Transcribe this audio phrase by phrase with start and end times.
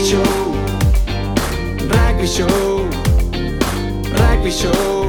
[0.00, 0.24] Rugby Show,
[1.90, 2.88] Rugby Show,
[4.16, 5.00] Rugby Show.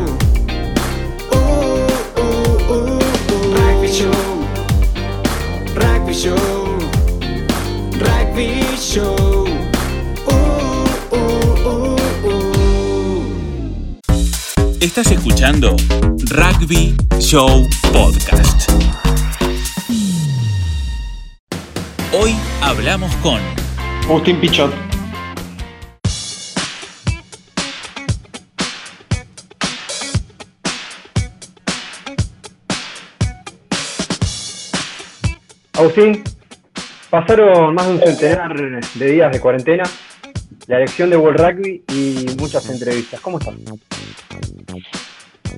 [3.87, 4.09] Show,
[6.13, 6.75] Show,
[8.77, 9.45] Show.
[14.81, 15.77] Estás escuchando
[16.31, 18.69] Rugby Show Podcast.
[22.11, 23.39] Hoy hablamos con
[24.07, 24.71] Agustín Pichot.
[35.73, 36.23] Agustín,
[37.09, 38.55] pasaron más de un centenar
[38.93, 39.83] de días de cuarentena,
[40.67, 43.19] la elección de World Rugby y muchas entrevistas.
[43.19, 43.55] ¿Cómo estás?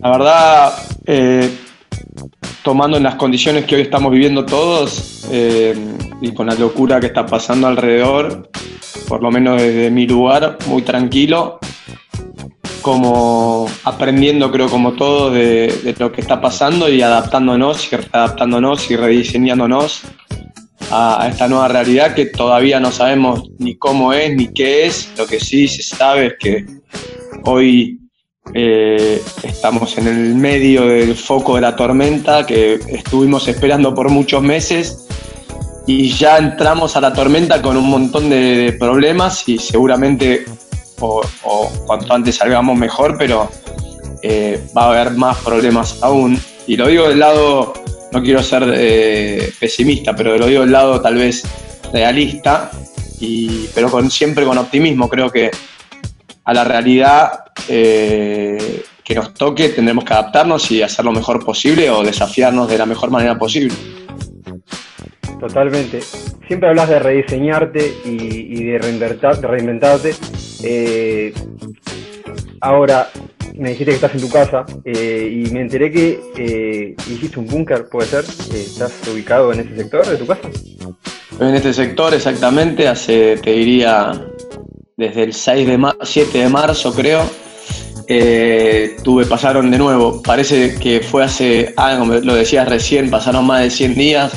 [0.01, 0.73] La verdad,
[1.05, 1.49] eh,
[2.63, 5.75] tomando en las condiciones que hoy estamos viviendo todos eh,
[6.21, 8.49] y con la locura que está pasando alrededor,
[9.07, 11.59] por lo menos desde mi lugar, muy tranquilo,
[12.81, 18.95] como aprendiendo creo como todos de, lo que está pasando y adaptándonos y readaptándonos y
[18.95, 20.03] rediseñándonos
[20.91, 25.11] a, a esta nueva realidad que todavía no sabemos ni cómo es ni qué es,
[25.17, 26.65] lo que sí se sabe es que
[27.45, 27.99] hoy
[28.53, 34.43] eh, estamos en el medio del foco de la tormenta que estuvimos esperando por muchos
[34.43, 35.07] meses
[35.85, 40.45] y ya entramos a la tormenta con un montón de, problemas y seguramente
[40.99, 43.49] o, o cuanto antes salgamos mejor, pero
[44.25, 46.39] eh, va a haber más problemas aún.
[46.65, 47.73] Y lo digo del lado,
[48.13, 51.43] no quiero ser eh, pesimista, pero lo digo del lado tal vez
[51.91, 52.71] realista,
[53.19, 55.09] y, pero con, siempre con optimismo.
[55.09, 55.51] Creo que
[56.45, 61.89] a la realidad eh, que nos toque tendremos que adaptarnos y hacer lo mejor posible
[61.89, 63.73] o desafiarnos de la mejor manera posible.
[65.47, 65.99] Totalmente.
[66.47, 70.15] Siempre hablas de rediseñarte y, de reinventar- de reinventarte.
[70.63, 71.33] Eh,
[72.61, 73.09] ahora,
[73.57, 77.47] me dijiste que estás en tu casa eh, y me enteré que eh, hiciste un
[77.47, 78.23] búnker, ¿puede ser?
[78.53, 80.47] Eh, ¿Estás ubicado en ese sector de tu casa?
[81.41, 84.13] En este sector exactamente, hace, te diría,
[84.95, 87.29] desde el 6 de ma- 7 de marzo creo,
[89.03, 93.69] tuve, pasaron de nuevo, parece que fue hace, ah, lo decías recién, pasaron más de
[93.71, 94.31] 100 días.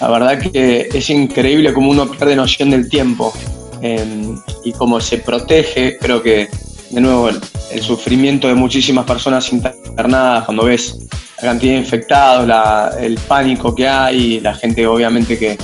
[0.00, 3.32] La verdad que es increíble cómo uno pierde noción del tiempo
[3.80, 4.34] eh,
[4.64, 6.48] y cómo se protege, creo que
[6.90, 7.40] de nuevo el,
[7.82, 10.96] sufrimiento de muchísimas personas internadas, cuando ves
[11.38, 15.58] la cantidad de infectados, el pánico que hay, la gente obviamente que,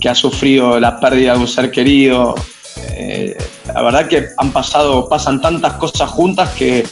[0.00, 2.34] que ha sufrido la pérdida de un ser querido.
[2.90, 3.36] Eh,
[3.72, 6.84] la verdad que han pasado, pasan tantas cosas juntas que,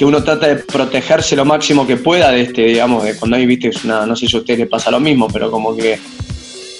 [0.00, 3.44] que uno trata de protegerse lo máximo que pueda de este, digamos, de cuando hay,
[3.44, 5.98] viste, es una, no sé si a ustedes les pasa lo mismo, pero como que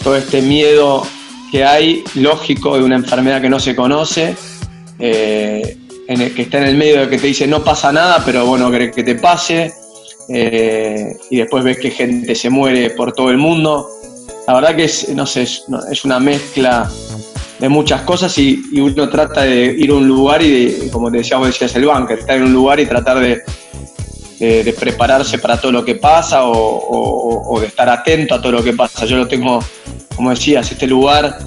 [0.02, 1.06] todo este miedo
[1.52, 4.34] que hay, lógico, de una enfermedad que no se conoce,
[4.98, 5.76] eh,
[6.08, 8.46] en el que está en el medio de que te dice no pasa nada, pero
[8.46, 9.70] bueno, querés que te pase,
[10.30, 13.86] eh, y después ves que gente se muere por todo el mundo.
[14.48, 16.90] La verdad que es, no sé, es, una mezcla
[17.60, 21.18] de muchas cosas y, uno trata de ir a un lugar y, de, como te
[21.18, 23.42] decía, vos decías el banco, estar en un lugar y tratar de,
[24.38, 28.72] de- prepararse para todo lo que pasa o, de estar atento a todo lo que
[28.72, 29.04] pasa.
[29.04, 29.62] Yo lo tengo,
[30.16, 31.38] como decías, este lugar,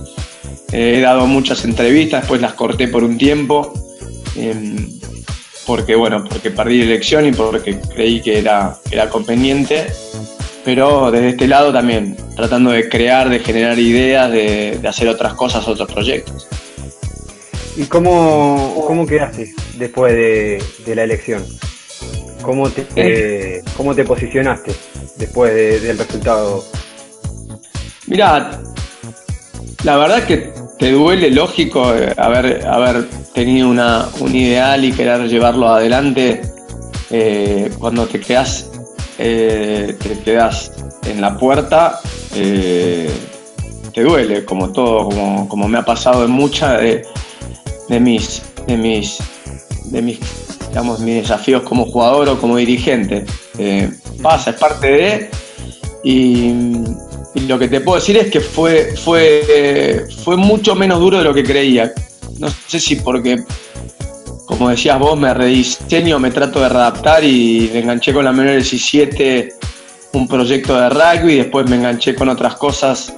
[0.71, 3.73] eh, he dado muchas entrevistas, después las corté por un tiempo,
[4.35, 4.87] em,
[5.65, 9.87] porque bueno, porque perdí elección y porque creí que era, que era conveniente
[10.65, 15.33] pero desde este lado también, tratando de crear, de generar ideas, de, de hacer otras
[15.33, 16.47] cosas, otros proyectos.
[17.75, 21.43] ¿Y cómo, cómo quedaste después de, de la elección?
[22.41, 24.73] ¿Cómo te, eh, cómo te posicionaste
[25.17, 26.63] después de- del resultado?
[28.07, 28.59] Mira,
[29.83, 35.27] la verdad que te duele, lógico, eh, haber, haber tenido una, un ideal y querer
[35.27, 36.41] llevarlo adelante
[37.09, 38.69] eh, cuando te quedas,
[39.17, 40.71] eh, te quedas
[41.05, 41.99] en la puerta,
[42.35, 43.09] eh,
[43.93, 47.05] te duele, como todo, como, como me ha pasado en muchas de,
[47.99, 49.17] mis, de mis,
[49.85, 50.19] de mis,
[50.69, 53.25] digamos, mis desafíos como jugador o como dirigente.
[53.57, 55.29] Eh, pasa, es parte de,
[56.03, 56.53] y,
[57.35, 61.23] y lo que te puedo decir es que fue, fue, fue mucho menos duro de
[61.23, 61.93] lo que creía.
[62.39, 63.43] No sé si porque,
[64.57, 68.53] como decías vos, me rediseño, me trato de readaptar y me enganché con la menor
[68.53, 69.53] 17
[70.13, 73.13] un proyecto de rugby, después me enganché con otras cosas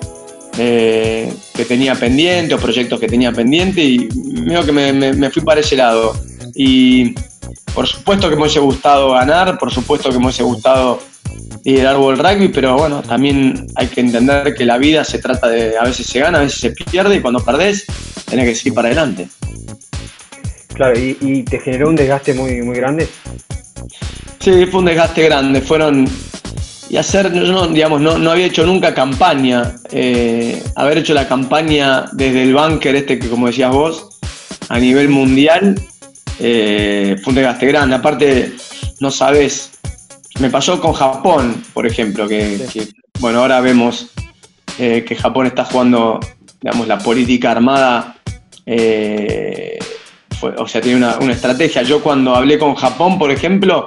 [0.58, 4.08] eh, que tenía pendiente o proyectos que tenía pendiente y
[4.42, 6.16] medio que me fui para ese lado.
[6.56, 7.14] Y
[7.74, 11.00] por supuesto que me hubiese gustado ganar, por supuesto que me hubiese gustado
[11.66, 15.78] liderar World Rugby, pero bueno, también hay que entender que la vida se trata de,
[15.78, 17.86] a veces se gana, a veces se pierde, y cuando perdés,
[18.26, 19.28] tenés que seguir para adelante.
[20.76, 23.08] Claro, ¿y, y te generó un desgaste muy, muy grande?
[24.40, 25.62] Sí, fue un desgaste grande.
[25.62, 26.08] Fueron.
[26.90, 29.76] Y hacer, yo no, digamos, no, no había hecho nunca campaña.
[29.92, 34.20] Eh, haber hecho la campaña desde el búnker este que, como decías vos,
[34.70, 35.82] a nivel mundial,
[36.40, 37.96] eh, fue un desgaste grande.
[37.96, 38.54] Aparte,
[39.00, 39.72] no sabes.
[40.40, 42.90] Me pasó con Japón, por ejemplo, que, que,
[43.20, 44.12] bueno, ahora vemos
[44.78, 46.20] eh, que Japón está jugando,
[46.62, 48.18] digamos, la política armada.
[48.66, 49.75] eh,
[50.58, 51.82] o sea, tiene una, una estrategia.
[51.84, 53.86] Yo cuando hablé con Japón, por ejemplo,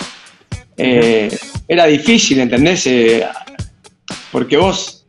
[0.76, 2.86] eh, era difícil, ¿entendés?
[2.86, 3.26] Eh,
[4.32, 5.06] porque vos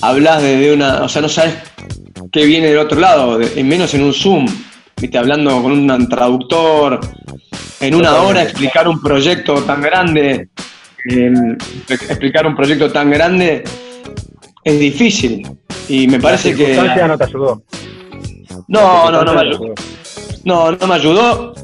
[0.00, 1.02] hablás desde una.
[1.02, 1.54] O sea, no sabes
[2.30, 4.46] qué viene del otro lado, de- menos en un Zoom,
[5.00, 5.18] ¿viste?
[5.18, 7.00] Hablando con un traductor,
[7.80, 10.48] en una hora explicar un proyecto tan grande,
[11.10, 11.32] eh,
[11.88, 13.64] explicar un proyecto tan grande
[14.64, 15.46] es difícil.
[15.88, 17.02] Y me parece la que.
[17.08, 17.62] no te ayudó.
[18.68, 19.74] No, no, no me ayudó.
[20.44, 21.54] No, no me ayudó.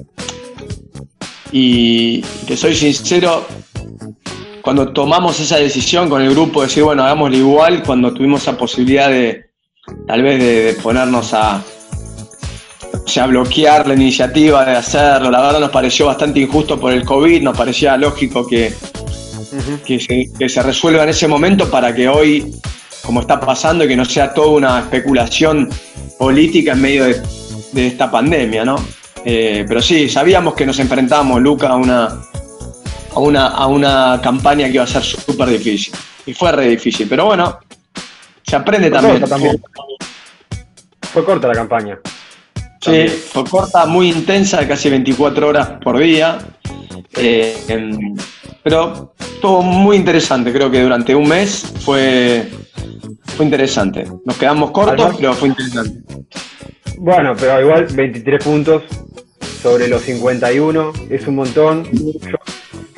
[1.50, 3.46] Y te soy sincero,
[4.62, 8.56] cuando tomamos esa decisión con el grupo, de decir, bueno, hagámoslo igual, cuando tuvimos esa
[8.56, 9.46] posibilidad de
[10.06, 11.62] tal vez de, de ponernos a,
[12.92, 17.04] o sea, bloquear la iniciativa de hacerlo, la verdad nos pareció bastante injusto por el
[17.04, 18.74] COVID, nos parecía lógico que,
[19.86, 22.54] que se, que se resuelva en ese momento para que hoy,
[23.02, 25.70] como está pasando, y que no sea toda una especulación
[26.18, 27.22] política en medio de,
[27.72, 28.76] de esta pandemia, ¿no?
[29.24, 32.06] Eh, pero sí, sabíamos que nos enfrentábamos, Luca, a una,
[33.14, 35.94] a una, a una campaña que iba a ser súper difícil.
[36.26, 37.58] Y fue re difícil, pero bueno,
[38.46, 39.20] se aprende Fue también.
[39.20, 39.62] corta también.
[41.12, 41.98] Fue corta la campaña.
[42.80, 46.38] Sí, fue corta, muy intensa, casi 24 horas por día.
[47.16, 48.14] Eh, em,
[48.62, 52.48] pero estuvo muy interesante, creo que durante un mes fue,
[53.36, 54.06] fue interesante.
[54.24, 56.00] Nos quedamos cortos, Además- pero fue interesante.
[57.00, 58.82] Bueno, pero igual 23 puntos
[59.62, 61.84] sobre los 51 es un montón.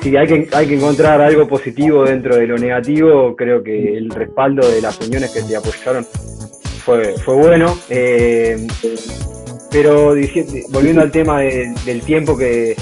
[0.01, 4.09] Si hay que, hay que encontrar algo positivo dentro de lo negativo, creo que el
[4.09, 6.05] respaldo de las uniones que te apoyaron
[6.83, 7.77] fue, fue bueno.
[7.89, 8.67] Eh,
[9.71, 10.15] pero
[10.69, 12.75] volviendo al tema de- del tiempo que,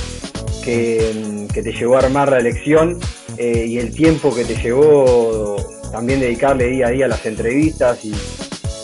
[0.64, 2.98] que, que te llevó a armar la elección
[3.38, 5.58] eh, y el tiempo que te llevó
[5.92, 8.14] también dedicarle día a día a las entrevistas y,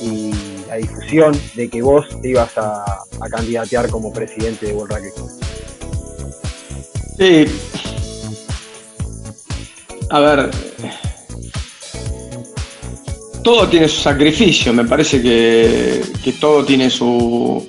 [0.02, 0.32] y
[0.68, 2.84] la difusión de que vos te ibas a,
[3.20, 5.10] a candidatear como presidente de Rugby.
[7.18, 7.46] Sí.
[10.10, 10.50] A ver.
[13.44, 17.66] Todo tiene su sacrificio, me parece que, que todo tiene su.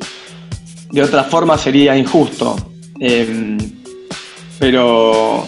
[0.90, 2.56] De otra forma sería injusto.
[2.98, 3.58] Em,
[4.58, 5.46] pero.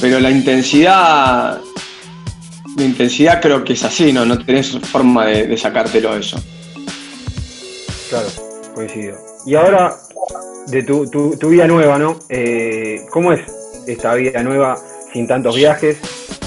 [0.00, 1.60] Pero la intensidad.
[2.76, 4.24] La intensidad creo que es así, ¿no?
[4.24, 6.42] No tenés forma de, de sacártelo eso.
[8.10, 8.28] Claro,
[8.74, 9.16] coincido.
[9.46, 9.96] Y ahora,
[10.66, 12.18] de tu, tu, tu vida nueva, ¿no?
[12.28, 13.40] Eh, ¿Cómo es
[13.86, 14.76] esta vida nueva
[15.12, 15.98] sin tantos viajes?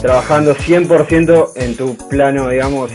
[0.02, 2.92] Trabajando 100% en tu plano, digamos,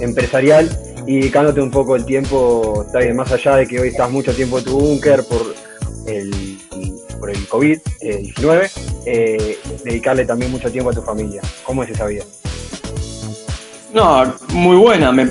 [0.00, 0.70] empresarial
[1.06, 4.34] y dedicándote un poco el tiempo, está bien, más allá de que hoy estás mucho
[4.34, 5.54] tiempo en tu búnker por
[6.06, 6.58] el,
[7.18, 8.70] por el COVID-19,
[9.06, 11.42] eh, dedicarle también mucho tiempo a tu familia.
[11.64, 12.24] ¿Cómo es esa vida?
[13.92, 15.12] No, muy buena.
[15.12, 15.28] me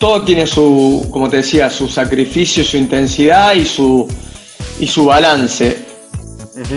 [0.00, 4.08] todo tiene su, como te decía, su sacrificio, su intensidad y su,
[4.78, 5.76] y su balance.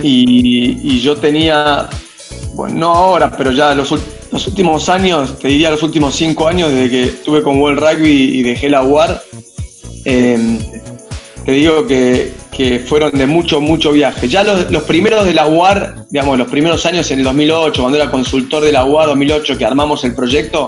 [0.01, 1.87] Y, y yo tenía,
[2.53, 6.89] bueno, no ahora, pero ya los, últimos años, te diría los últimos cinco años, desde
[6.89, 9.23] que estuve con World Rugby y dejé la UAR,
[10.03, 10.59] eh,
[11.45, 14.27] te digo que, que fueron de mucho, mucho viaje.
[14.27, 17.97] Ya los, los primeros de la UAR, digamos, los primeros años en el 2008, cuando
[17.97, 20.67] era consultor de la UAR 2008, que armamos el proyecto,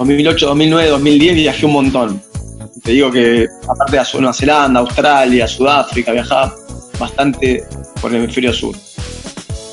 [0.00, 2.22] 2008, 2009, 2010 viajé un montón.
[2.82, 6.54] Te digo que aparte de Nueva Zelanda, Australia, Sudáfrica, viajaba
[6.98, 7.64] bastante
[8.00, 8.74] por el hemisferio sur.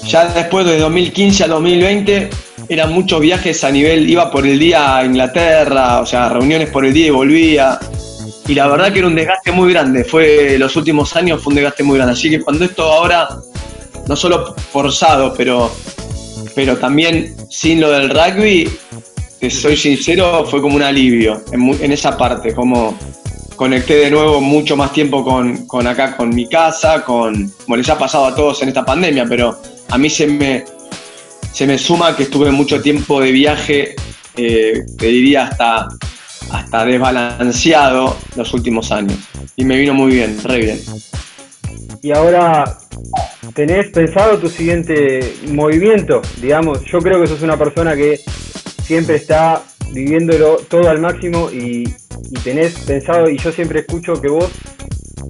[0.06, 2.30] Ya después de 2015 a 2020
[2.68, 6.86] eran muchos viajes a nivel, iba por el día a Inglaterra, o sea, reuniones por
[6.86, 7.80] el día y volvía.
[8.50, 11.56] Y la verdad que era un desgaste muy grande, fue los últimos años fue un
[11.56, 12.14] desgaste muy grande.
[12.14, 13.30] Así que cuando esto ahora,
[14.06, 15.72] no solo forzado, pero,
[16.54, 18.70] pero también sin lo del rugby,
[19.40, 22.98] te soy sincero, fue como un alivio en, esa parte, como
[23.56, 27.90] conecté de nuevo mucho más tiempo con, con acá, con mi casa, con, como les
[27.90, 30.66] ha pasado a todos en esta pandemia, pero a mí se me,
[31.52, 33.96] se me suma que estuve mucho tiempo de viaje,
[34.36, 35.88] eh, te diría hasta,
[36.52, 39.18] hasta desbalanceado los últimos años.
[39.56, 40.80] Y me vino muy bien, re bien.
[42.02, 42.78] Y ahora,
[43.56, 46.22] ¿tenés pensado tu siguiente movimiento?
[46.40, 48.20] Digamos, yo creo que sos una persona que
[48.88, 51.94] siempre está viviéndolo todo al máximo y,
[52.44, 54.50] tenés pensado, y yo siempre escucho que vos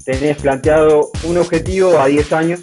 [0.06, 2.60] tenés planteado un objetivo a 10 años,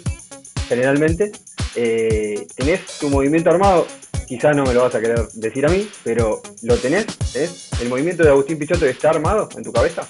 [0.67, 1.31] generalmente.
[1.75, 3.85] Eh, ¿Tenés tu movimiento armado?
[4.25, 7.05] Quizás no me lo vas a querer decir a mí, pero ¿lo tenés?
[7.33, 10.07] ¿Tenés el movimiento de Agustín Pichotto está armado en tu cabeza?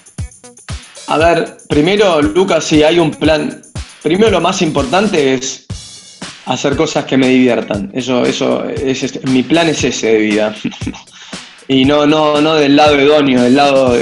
[1.08, 3.62] A ver, primero, Lucas, si hay un plan.
[4.02, 5.66] Primero, lo más importante es
[6.46, 7.90] hacer cosas que me diviertan.
[7.92, 10.54] Eso, eso, es, mi plan es ese de vida.
[11.68, 13.96] y no, no, no del lado idóneo, del lado,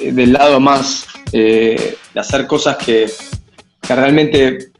[0.00, 3.06] del lado más eh, de hacer cosas que,
[3.80, 4.70] que, realmente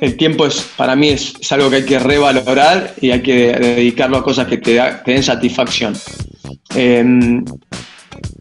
[0.00, 4.18] el tiempo es para mí es, algo que hay que revalorar y hay que dedicarlo
[4.18, 5.96] a cosas que te, da, den satisfacción.
[6.74, 7.40] Eh,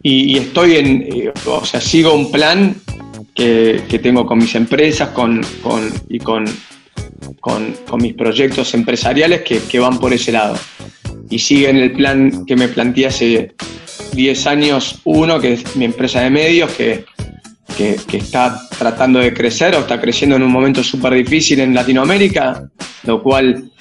[0.04, 2.76] y, y, estoy en, eh, o sea, sigo un plan
[3.34, 6.46] que, que tengo con mis empresas con, con, y con,
[7.42, 10.56] con, mis proyectos empresariales que, van por ese lado.
[11.30, 13.52] Y siguen el plan que me planteé hace
[14.14, 17.04] 10 años, uno, que es mi empresa de medios, que,
[17.76, 22.70] que, está tratando de crecer o está creciendo en un momento súper difícil en Latinoamérica,
[23.04, 23.72] lo cual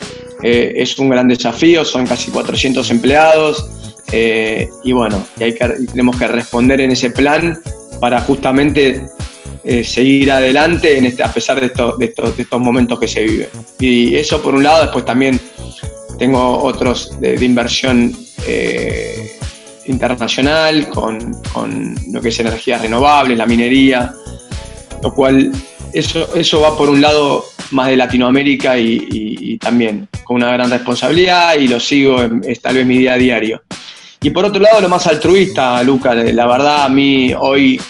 [0.43, 3.71] eh, es un gran desafío, son casi 400 empleados
[4.13, 7.59] eh, y bueno, tenemos que responder en ese plan
[8.01, 9.03] para justamente
[9.63, 13.49] eh, seguir adelante este, a pesar de, esto, de, estos, momentos que se viven.
[13.79, 15.39] Y eso por un lado, después también
[16.19, 18.15] tengo otros de, inversión
[18.47, 19.39] eh,
[19.87, 21.37] internacional con,
[22.11, 24.15] lo que es energías renovables, la minería,
[25.03, 25.53] lo cual
[25.93, 31.55] eso, eso va por un lado más de Latinoamérica y, también con una gran responsabilidad
[31.59, 33.63] y lo sigo, es tal vez mi día a diario.
[34.23, 37.81] Y por otro lado, lo más altruista, Luca, la verdad a mí hoy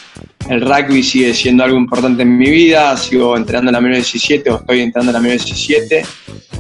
[0.50, 4.50] el rugby sigue siendo algo importante en mi vida, sigo entrenando en la menor 17
[4.50, 6.04] o estoy entrando en la menor 17,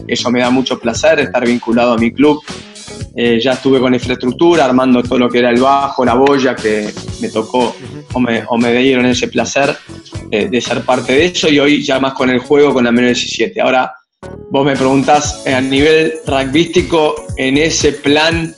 [0.06, 2.40] eso me da mucho placer estar vinculado a mi club,
[3.16, 6.92] eh, ya estuve con infraestructura, armando todo lo que era el bajo, la boya, que
[7.20, 7.74] me tocó
[8.12, 8.20] o
[8.58, 9.76] me, dieron ese placer
[10.30, 13.14] de ser parte de eso y hoy ya más con el juego con la menor
[13.14, 13.60] 17.
[13.60, 13.92] Ahora,
[14.50, 18.54] vos me preguntás eh, a nivel rugbyístico, en ese plan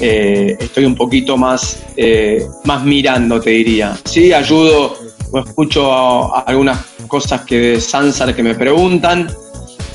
[0.00, 3.96] eh, estoy un poquito más, eh, más mirando, te diría.
[4.04, 4.96] Sí, ayudo
[5.32, 9.28] o escucho algunas cosas que de Sansar que me preguntan,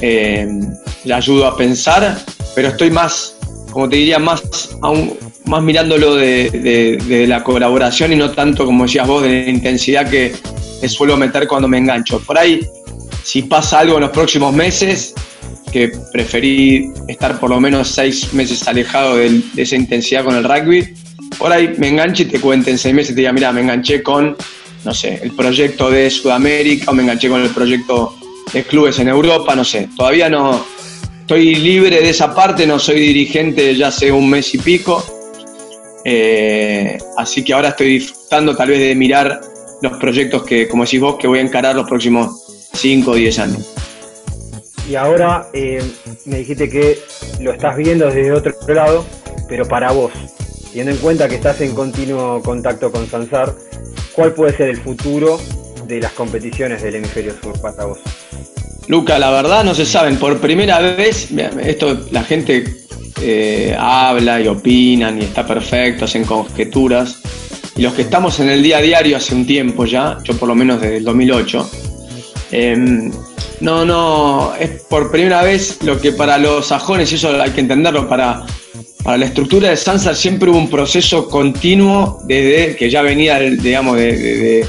[0.01, 0.47] eh,
[1.03, 2.17] le ayudo a pensar,
[2.55, 3.37] pero estoy más,
[3.71, 8.85] como te diría, más, aún, más mirándolo de, de, la colaboración y no tanto, como
[8.85, 10.33] decías vos, de la intensidad que,
[10.79, 12.19] que suelo meter cuando me engancho.
[12.19, 12.61] Por ahí,
[13.23, 15.13] si pasa algo en los próximos meses,
[15.71, 20.93] que preferí estar por lo menos seis meses alejado de, esa intensidad con el rugby.
[21.37, 24.03] Por ahí me enganché y te cuente en seis meses, te diga, mira, me enganché
[24.03, 24.35] con,
[24.83, 28.15] no sé, el proyecto de Sudamérica o me enganché con el proyecto
[28.51, 29.87] de clubes en Europa, no sé.
[29.95, 30.65] Todavía no
[31.21, 35.03] estoy libre de esa parte, no soy dirigente ya hace un mes y pico.
[36.03, 39.39] Eh, así que ahora estoy disfrutando tal vez de mirar
[39.81, 43.39] los proyectos que, como decís vos, que voy a encarar los próximos 5 o 10
[43.39, 43.73] años.
[44.89, 45.81] Y ahora eh,
[46.25, 46.99] me dijiste que
[47.39, 49.05] lo estás viendo desde otro lado,
[49.47, 50.11] pero para vos,
[50.69, 53.55] teniendo en cuenta que estás en continuo contacto con Sansar,
[54.13, 55.39] ¿cuál puede ser el futuro
[55.87, 57.99] de las competiciones del hemisferio sur para vos?
[58.87, 60.17] Luca, la verdad no se saben.
[60.17, 61.29] Por primera vez,
[61.63, 62.65] esto la gente
[63.21, 67.21] eh, habla y opinan y está perfecto, hacen conjeturas.
[67.75, 70.49] Y los que estamos en el día a diario hace un tiempo ya, yo por
[70.49, 71.69] lo menos desde el 2008,
[72.51, 73.11] eh,
[73.59, 77.61] no, no, es por primera vez lo que para los sajones, y eso hay que
[77.61, 78.43] entenderlo, para,
[79.03, 83.97] para la estructura de Sansa siempre hubo un proceso continuo desde que ya venía, digamos,
[83.97, 84.65] de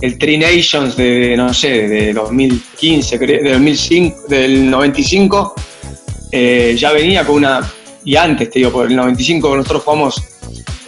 [0.00, 5.54] el Tri Nations de, no sé, de 2015, de 2005, del 95,
[6.30, 7.60] eh, ya venía con una,
[8.04, 10.22] y antes, te digo, por el 95 nosotros jugamos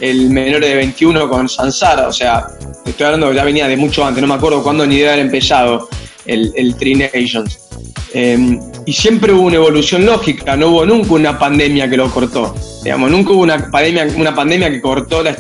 [0.01, 2.47] el menor de 21 con Sansara, o sea,
[2.85, 5.21] estoy hablando que ya venía de mucho antes, no me acuerdo cuándo ni de haber
[5.21, 5.89] empezado
[6.27, 7.59] el, el Tri Nations.
[8.13, 12.55] Eh, y siempre hubo una evolución lógica, no hubo nunca una pandemia que lo cortó.
[12.83, 15.37] Digamos, nunca hubo una pandemia, una pandemia que cortó la,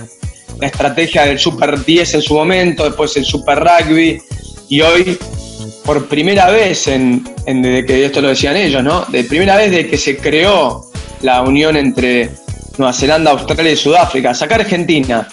[0.60, 4.20] la estrategia del Super 10 en su momento, después el Super Rugby,
[4.68, 5.18] y hoy,
[5.84, 9.04] por primera vez, en, desde que esto lo decían ellos, ¿no?
[9.06, 10.84] De primera vez desde que se creó
[11.22, 12.30] la unión entre
[12.78, 15.28] Nueva Zelanda, Australia y Sudáfrica, sacar Argentina,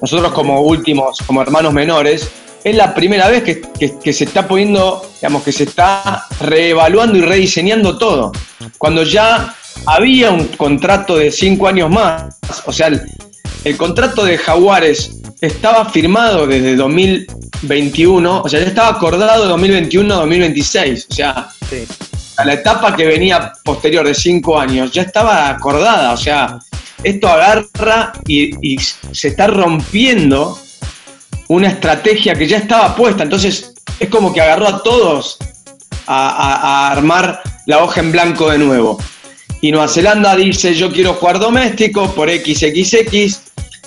[0.00, 2.30] nosotros como últimos, como hermanos menores,
[2.64, 7.16] es la primera vez que, que, que, se está poniendo, digamos, que se está reevaluando
[7.16, 8.32] y rediseñando todo.
[8.78, 9.54] Cuando ya
[9.86, 12.24] había un contrato de cinco años más,
[12.66, 13.02] o sea, el,
[13.64, 20.14] el contrato de Jaguares estaba firmado desde 2021, o sea, ya estaba acordado de 2021
[20.14, 21.86] a 2026, o sea, Sí.
[22.38, 26.58] a la etapa que venía posterior de cinco años, ya estaba acordada, o sea,
[27.04, 30.58] esto agarra y, y se está rompiendo
[31.48, 35.38] una estrategia que ya estaba puesta, entonces es como que agarró a todos
[36.06, 38.98] a, armar la hoja en blanco de nuevo.
[39.60, 43.40] Y Nueva Zelanda dice, yo quiero jugar doméstico por XXX,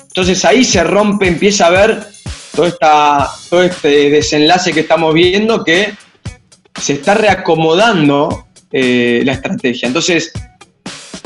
[0.08, 2.08] entonces ahí se rompe, empieza a ver
[2.54, 5.94] todo, esta, todo este desenlace que estamos viendo que
[6.80, 9.88] se está reacomodando eh, la estrategia.
[9.88, 10.32] Entonces,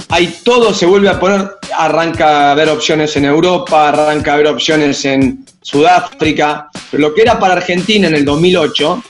[0.09, 4.47] ahí todo se vuelve a poner, arranca a haber opciones en Europa, arranca a haber
[4.47, 9.03] opciones en Sudáfrica, pero lo que era para Argentina en el 2008,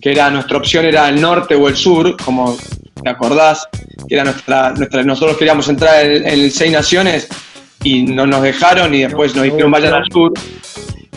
[0.00, 2.56] que era nuestra opción era el norte o el sur, como
[3.04, 3.68] te acordás,
[4.08, 7.28] que era nuestra, nuestra nosotros queríamos entrar en, el Seis Naciones
[7.84, 10.32] y no nos dejaron y después nos dijeron vayan al sur.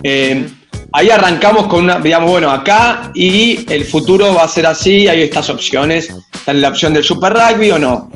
[0.03, 0.49] Eh,
[0.91, 5.21] ahí arrancamos con una, digamos, bueno, acá y el futuro va a ser así, hay
[5.21, 8.11] estas opciones, está la opción del Super Rugby o no.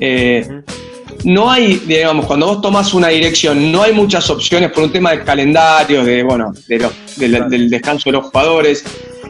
[0.00, 0.62] Eh,
[1.24, 5.10] no hay, digamos, cuando vos tomás una dirección, no hay muchas opciones por un tema
[5.12, 8.84] de calendario, de, bueno, de los- de la- del descanso de los jugadores,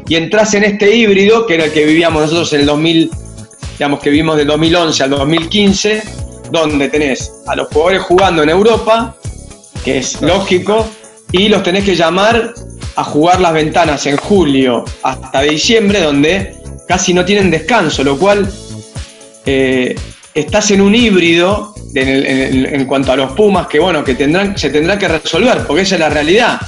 [0.09, 3.11] y entras en este híbrido, que era el que vivíamos nosotros en el 2000,
[3.79, 6.03] digamos que vivimos del 2011 al 2015,
[6.51, 9.17] donde tenés a los jugadores jugando en Europa,
[9.85, 10.87] que es lógico,
[11.33, 12.55] y los tenés que llamar
[12.97, 16.55] a jugar las ventanas en julio hasta diciembre, donde
[16.89, 18.51] casi no tienen descanso, lo cual
[19.47, 19.95] eh,
[20.35, 24.05] estás en un híbrido en, el- en el- en cuanto a los Pumas que bueno
[24.05, 26.61] que tendrán se tendrá que resolver porque esa es la realidad.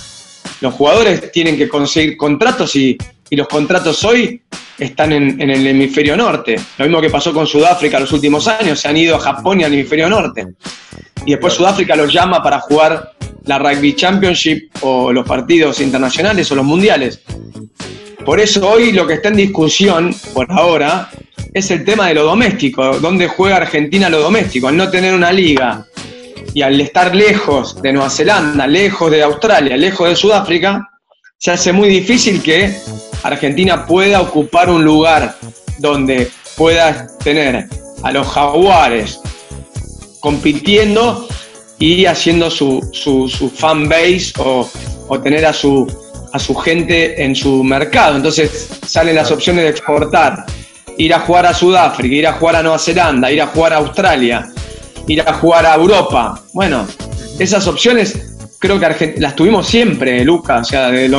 [0.61, 2.97] Los jugadores tienen que conseguir contratos y,
[3.31, 4.41] y los contratos hoy
[4.79, 6.57] están en, en el hemisferio norte.
[6.79, 9.65] Lo mismo que pasó con Sudáfrica los últimos años se han ido a Japón y
[9.65, 10.47] al hemisferio norte.
[11.27, 13.13] Y después Sudáfrica los llama para jugar
[13.45, 17.21] la Rugby Championship o los partidos internacionales o los mundiales.
[18.25, 21.11] Por eso hoy lo que está en discusión, por ahora,
[21.55, 25.33] es el tema de lo doméstico, dónde juega Argentina lo doméstico, al no tener una
[25.33, 25.87] liga
[26.55, 30.89] y al estar lejos de Nueva Zelanda, lejos de Australia, lejos de Sudáfrica,
[31.39, 32.75] se hace muy difícil que
[33.23, 35.37] Argentina pueda ocupar un lugar
[35.79, 37.67] donde pueda tener
[38.03, 39.21] a los jaguares
[40.21, 41.27] compitiendo
[41.79, 44.69] y haciendo su, su, fan base o,
[45.09, 45.87] o tener a su,
[46.33, 48.17] a su gente en su mercado.
[48.17, 50.47] Entonces salen las opciones de exportar,
[50.99, 53.77] ir a jugar a Sudáfrica, ir a jugar a Nueva Zelanda, ir a jugar a
[53.77, 54.49] Australia,
[55.07, 56.43] ir a jugar a Europa.
[56.53, 56.87] Bueno,
[57.39, 61.11] esas opciones creo que Argen- las tuvimos siempre, Lucas, o sea, desde el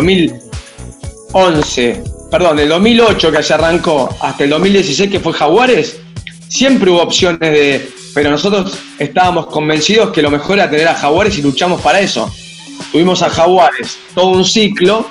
[1.34, 5.98] 2011, perdón, del 2008 que se arrancó hasta el 2016 que fue Jaguares,
[6.48, 11.38] siempre hubo opciones de, pero nosotros estábamos convencidos que lo mejor era tener a Jaguares
[11.38, 12.32] y luchamos para eso.
[12.92, 15.08] Tuvimos a Jaguares todo un ciclo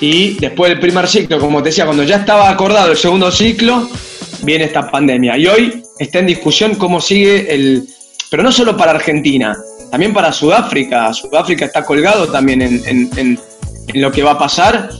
[0.00, 3.88] y después del primer ciclo, como te decía, cuando ya estaba acordado el segundo ciclo,
[4.42, 5.36] viene esta pandemia.
[5.36, 7.86] Y hoy está en discusión cómo sigue el,
[8.30, 9.56] pero no solo para Argentina,
[9.90, 11.12] también para Sudáfrica.
[11.12, 13.40] Sudáfrica está colgado también en, en- en-
[13.88, 14.90] en lo que va a pasar.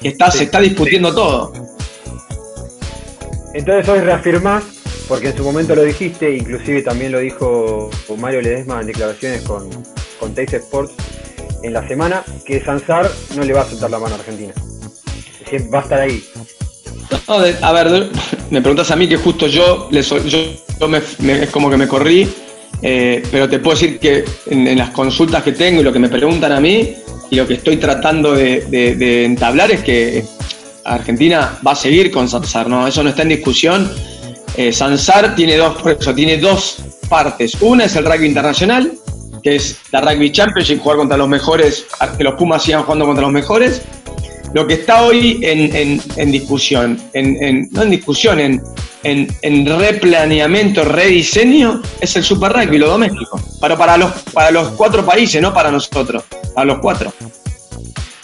[0.00, 1.52] y Está, Se está discutiendo todo.
[3.54, 4.64] Entonces hoy reafirmás,
[5.08, 9.68] porque en su momento lo dijiste, inclusive también lo dijo Mario Ledesma en declaraciones con,
[10.18, 10.92] con Teis Sports
[11.62, 14.52] en la semana, que Sansar no le va a soltar la mano a Argentina.
[15.72, 16.24] Va a estar ahí.
[17.28, 18.10] No, a ver,
[18.50, 20.18] me preguntas a mí que justo yo, yo,
[20.80, 21.02] yo me,
[21.42, 22.26] es como que me corrí,
[22.80, 26.08] eh, pero te puedo decir que en, las consultas que tengo y lo que me
[26.08, 26.94] preguntan a mí
[27.30, 30.24] y lo que estoy tratando de entablar es que
[30.84, 32.86] Argentina va a seguir con Sansar, ¿no?
[32.86, 33.90] Eso no está en discusión.
[34.56, 37.56] Eh, Sansar tiene dos, por eso, tiene dos partes.
[37.60, 38.92] Una es el rugby internacional,
[39.42, 43.22] que es la Rugby Championship, jugar contra los mejores, que los Pumas sigan jugando contra
[43.22, 43.82] los mejores.
[44.54, 48.62] Lo que está hoy en, en- en discusión, en, no en discusión, en,
[49.02, 53.40] en, en replaneamiento, rediseño, es el Super Rugby, lo doméstico.
[53.60, 56.24] Pero para los, para los cuatro países, no para nosotros,
[56.54, 57.12] para los cuatro.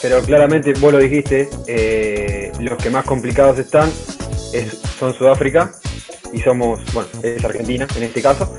[0.03, 3.91] Pero claramente, vos lo dijiste, eh, los que más complicados están
[4.53, 5.73] es- son Sudáfrica
[6.33, 8.55] y somos, bueno, es Argentina en este caso.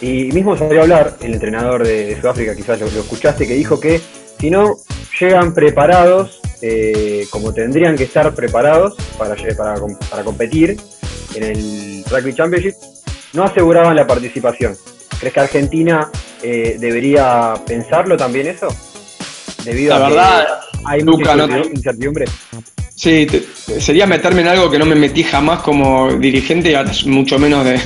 [0.00, 3.54] Y mismo salió a hablar el entrenador de, de Sudáfrica, quizás lo, lo escuchaste, que
[3.54, 4.00] dijo que
[4.38, 4.76] si no
[5.18, 10.76] llegan preparados, eh, como tendrían que estar preparados para, para, com- para competir
[11.34, 12.74] en el Rugby Championship,
[13.32, 14.76] no aseguraban la participación.
[15.18, 16.10] ¿Crees que Argentina
[16.42, 18.68] eh, debería pensarlo también eso?
[19.64, 20.46] Debido La a que verdad,
[20.84, 22.26] hay Luca, mucha no- incertidumbre.
[22.94, 26.74] Sí, te- sería meterme en algo que no me metí jamás como dirigente
[27.06, 27.80] mucho menos de.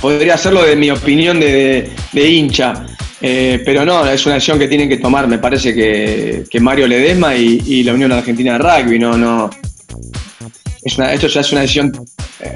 [0.00, 2.86] Podría hacerlo de mi opinión de, de- hincha.
[3.22, 6.86] Eh, pero no, es una decisión que tienen que tomar, me parece que, que Mario
[6.86, 9.50] Ledesma y, la Unión Argentina de Rugby, no, no.
[10.82, 11.92] Es una- esto ya es una decisión.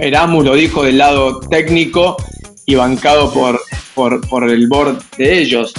[0.00, 2.16] Erasmus lo dijo del lado técnico
[2.64, 3.60] y bancado por,
[3.94, 5.74] por, por el board de ellos.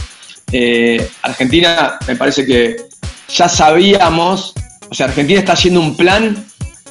[0.52, 2.76] Eh, Argentina, me parece que
[3.30, 4.54] ya sabíamos,
[4.90, 6.46] o sea, Argentina está haciendo un plan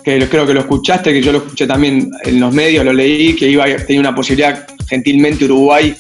[0.05, 3.35] que creo que lo escuchaste, que yo lo escuché también en los medios, lo leí,
[3.35, 5.97] que iba tenía una posibilidad gentilmente Uruguay,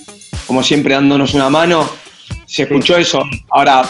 [0.46, 1.88] como siempre dándonos una mano.
[2.46, 3.22] Se escuchó eso.
[3.50, 3.82] Ahora,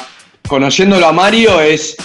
[0.47, 1.97] conociéndolo a Mario, es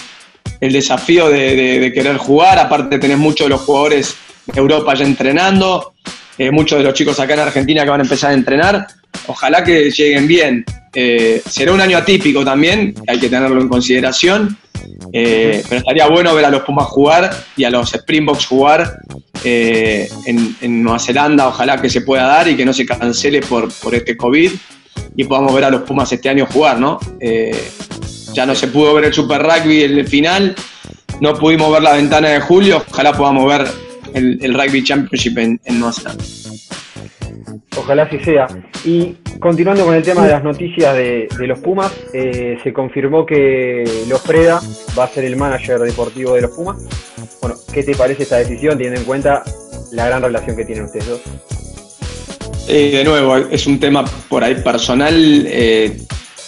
[0.60, 2.58] el desafío de, de- de querer jugar.
[2.58, 5.94] Aparte, tenés muchos de los jugadores de Europa ya entrenando,
[6.36, 8.86] eh, muchos de los chicos acá en Argentina que van a empezar a entrenar.
[9.28, 10.64] Ojalá que lleguen bien.
[10.92, 14.58] Eh, será un año atípico también, hay que tenerlo en consideración.
[15.12, 18.98] Eh, pero estaría bueno ver a los Pumas jugar y a los Springboks jugar
[19.44, 21.48] eh, en, Nueva Zelanda.
[21.48, 24.52] Ojalá que se pueda dar y que no se cancele por, por este COVID
[25.16, 26.98] y podamos ver a los Pumas este año jugar, ¿no?
[27.20, 27.70] Eh,
[28.32, 30.54] ya no se pudo ver el Super Rugby en el final,
[31.20, 33.66] no pudimos ver la ventana de julio, ojalá podamos ver
[34.14, 36.24] el, Rugby Championship en Nueva Zelanda.
[37.76, 38.46] Ojalá así sea.
[38.84, 43.84] Y continuando con el tema de las noticias de, los Pumas, eh, se confirmó que
[44.08, 44.60] Lofreda
[44.98, 46.76] va a ser el manager deportivo de los Pumas.
[47.40, 49.42] Bueno, ¿qué te parece esta decisión teniendo en cuenta
[49.92, 51.20] la gran relación que tienen ustedes dos?
[52.68, 55.14] Eh, de nuevo, es un tema por ahí personal.
[55.46, 55.96] eh,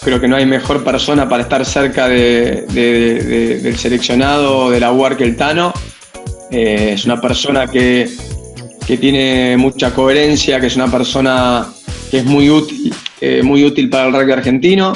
[0.05, 4.81] creo que no hay mejor persona para estar cerca de- de- de- del seleccionado de
[4.81, 5.73] la UAR que el Tano.
[6.51, 8.09] Es una persona que,
[8.93, 11.67] que tiene mucha coherencia, que es una persona
[12.11, 14.93] que es muy útil, eh, muy útil para el rugby argentino.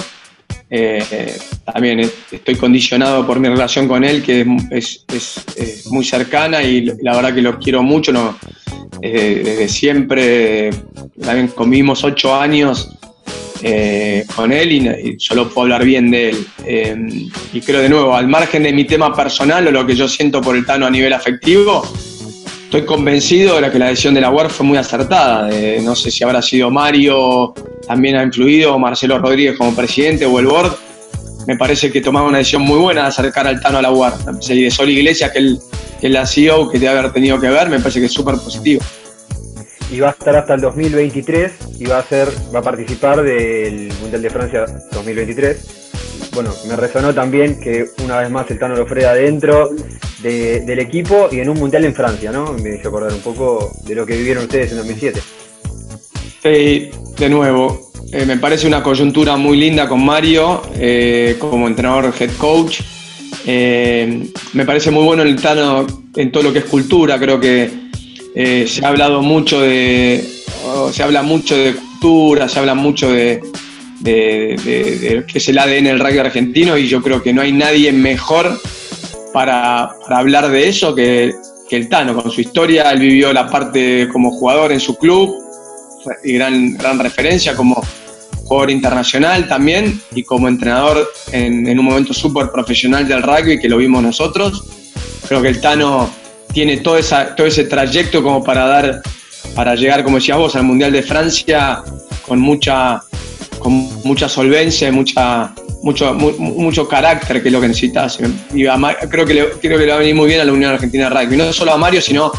[0.69, 6.05] Eh, eh, también eh, estoy condicionado por mi relación con él, que es, es muy
[6.05, 8.13] cercana y la verdad que lo quiero mucho.
[9.01, 10.69] Eh, desde siempre,
[11.19, 12.99] también convivimos ocho años
[13.63, 16.47] eh, con él y, solo puedo hablar bien de él.
[16.65, 20.09] Eh, y creo de nuevo, al margen de mi tema personal o lo que yo
[20.09, 21.83] siento por el Tano a nivel afectivo,
[22.77, 25.49] estoy convencido de que la decisión de la UAR fue muy acertada.
[25.83, 27.55] No sé si habrá sido Mario,
[27.87, 30.77] también ha influido, Marcelo Rodríguez como presidente o el board.
[31.47, 34.13] Me parece que tomaron una decisión muy buena de acercar al Tano a la UAR.
[34.49, 35.59] Y de Sol Iglesias, que él,
[36.01, 38.83] que la CEO, que debe haber tenido que ver, me parece que es súper positivo.
[39.91, 43.91] Y va a estar hasta el 2023 y va a ser, va a participar del
[44.03, 45.86] Mundial de Francia 2023.
[46.37, 49.71] Bueno, me resonó también que una vez más el Tano Lofreda dentro
[50.23, 52.53] de- del equipo y en un Mundial en Francia, ¿no?
[52.53, 55.23] Me hizo acordar un poco de lo que vivieron ustedes en 2007.
[56.43, 62.13] Sí, de nuevo, eh, me parece una coyuntura muy linda con Mario eh, como entrenador
[62.21, 62.81] head coach.
[63.47, 67.19] Eh, me parece muy bueno el Tano en todo lo que es cultura.
[67.19, 67.71] Creo que
[68.67, 70.23] se ha hablado mucho de,
[70.93, 73.41] se habla mucho de cultura, se habla mucho de,
[74.07, 78.61] que es el ADN del rugby argentino y yo creo que no hay nadie mejor
[79.33, 81.35] para, hablar de eso que,
[81.71, 82.15] el Tano.
[82.15, 85.43] Con su historia, él vivió la parte como jugador en su club,
[86.23, 87.83] y gran, gran referencia como
[88.45, 93.69] jugador internacional también y como entrenador en, en un momento súper profesional del rugby que
[93.69, 94.65] lo vimos nosotros.
[95.27, 96.09] Creo que el Tano
[96.53, 99.03] tiene todo, esa, todo ese trayecto como para dar,
[99.55, 101.83] para llegar, como decías vos, al Mundial de Francia
[102.27, 103.03] con mucha,
[103.59, 103.73] con
[104.05, 108.19] mucha solvencia mucha, mucho, mu- mucho carácter, que es lo que necesitas.
[108.55, 108.77] Y a
[109.11, 111.21] creo, que le, creo que va a venir muy bien a la Unión Argentina de
[111.21, 111.37] Rugby.
[111.37, 112.31] No solo a Mario, sino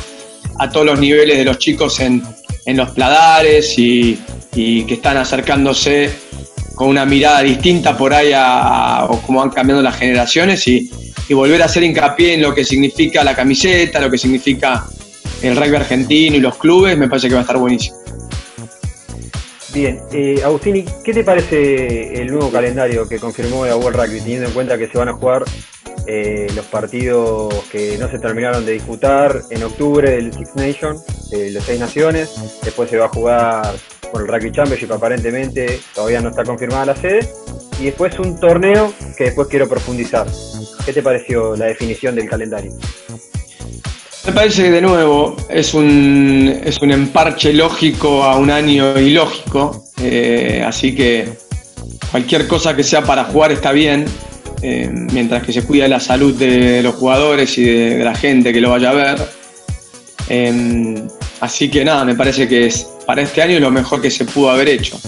[0.60, 2.24] a todos los niveles de los chicos en,
[2.66, 4.20] en los pladares y,
[4.56, 6.10] y que están acercándose
[6.76, 10.90] con una mirada distinta por ahí a- o cómo van cambiando las generaciones y,
[11.30, 14.86] y volver a hacer hincapié en lo que significa la camiseta, lo que significa
[15.42, 17.98] el rugby argentino y los clubes, me parece que va a estar buenísimo.
[19.78, 24.48] Bien, eh, Agustini, ¿qué te parece el nuevo calendario que confirmó la World Rugby, teniendo
[24.48, 25.44] en cuenta que se van a jugar
[26.08, 31.52] eh, los partidos que no se terminaron de disputar en octubre del Six Nations, de
[31.52, 33.76] los seis naciones, después se va a jugar
[34.12, 37.30] por el Rugby Championship aparentemente, todavía no está confirmada la sede,
[37.80, 40.26] y después un torneo que después quiero profundizar.
[40.88, 42.72] ¿Qué te pareció la definición del calendario?
[44.28, 49.86] Me parece que de nuevo es un, es un emparche lógico a un año ilógico,
[50.02, 51.30] eh, así que
[52.12, 54.04] cualquier cosa que sea para jugar está bien,
[54.62, 58.60] eh, mientras que se cuida la salud de los jugadores y de, la gente que
[58.60, 59.18] lo vaya a ver.
[60.28, 61.02] Eh,
[61.40, 64.52] así que nada, me parece que es para este año lo mejor que se pudo
[64.52, 65.00] haber hecho.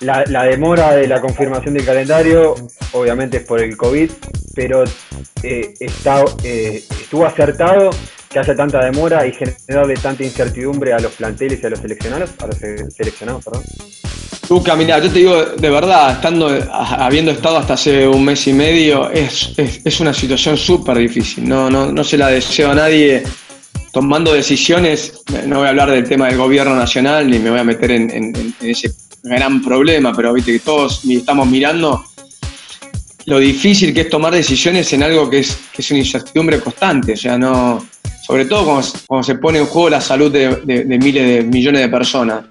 [0.00, 2.54] La, la demora de la confirmación del calendario,
[2.92, 4.10] obviamente es por el COVID,
[4.54, 4.84] pero
[5.42, 7.90] eh, está, eh, estuvo acertado
[8.30, 12.30] que haya tanta demora y generarle tanta incertidumbre a los planteles y a los seleccionados,
[12.38, 13.62] a los se- seleccionados, perdón.
[14.48, 18.52] Luca, mira, yo te digo de verdad, estando, habiendo estado hasta hace un mes y
[18.54, 21.46] medio, es, es, es una situación súper difícil.
[21.48, 23.22] No, no, no se la deseo a nadie
[23.92, 25.22] tomando decisiones.
[25.46, 28.54] No voy a hablar del tema del gobierno nacional ni me voy a meter en
[28.62, 28.90] ese
[29.22, 32.04] gran problema, pero viste que todos estamos mirando
[33.26, 37.12] lo difícil que es tomar decisiones en algo que es, que es una incertidumbre constante.
[37.12, 37.86] O sea, no.
[38.26, 38.64] Sobre todo
[39.06, 42.44] cuando, se pone en juego la salud de, miles de millones de personas.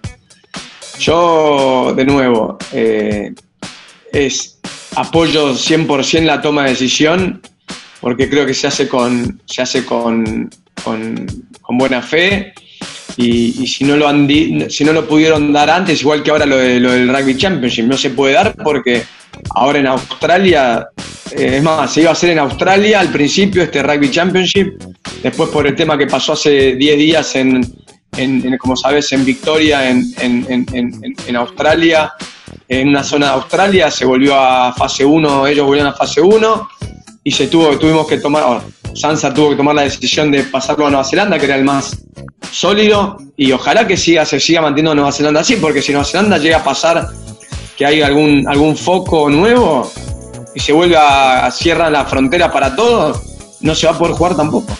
[0.99, 3.33] Yo, de nuevo, eh,
[4.11, 4.59] es
[4.95, 7.41] apoyo 100% la toma de decisión
[8.01, 10.49] porque creo que se hace con, se hace con,
[10.83, 12.53] con buena fe
[13.25, 16.45] y, si, no lo han di- si no lo pudieron dar antes, igual que ahora
[16.45, 19.03] lo, de- lo del Rugby Championship, no se puede dar porque
[19.55, 20.87] ahora en Australia,
[21.31, 24.73] eh, es más, se iba a hacer en Australia al principio este Rugby Championship,
[25.21, 27.61] después por el tema que pasó hace 10 días en,
[28.17, 32.13] en- como sabes, en Victoria, en, en- en- en- en Australia,
[32.67, 36.69] en una zona de Australia, se volvió a fase 1, ellos volvieron a fase 1
[37.29, 38.63] y se tuvo, tuvimos que tomar,
[38.95, 41.95] Sansa tuvo que tomar la decisión de pasarlo a Nueva Zelanda, que era el más
[42.49, 46.39] sólido, y ojalá que siga, se siga manteniendo Nueva Zelanda así, porque si Nueva Zelanda
[46.39, 47.07] llega a pasar
[47.77, 49.91] que hay algún, algún foco nuevo
[50.55, 53.21] y se vuelve a, a la frontera para todos,
[53.61, 54.75] no se va a poder jugar tampoco.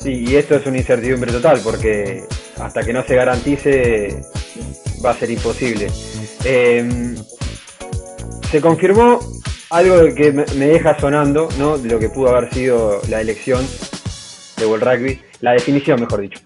[0.00, 2.24] Sí, y esto es una incertidumbre total, porque
[2.60, 4.20] hasta que no se garantice
[5.02, 5.90] va a ser imposible.
[6.44, 7.14] Eh,
[8.50, 9.18] se confirmó
[9.70, 11.78] algo que me deja sonando, ¿no?
[11.78, 13.66] De lo que pudo haber sido la elección
[14.56, 16.40] de World Rugby, la definición, mejor dicho.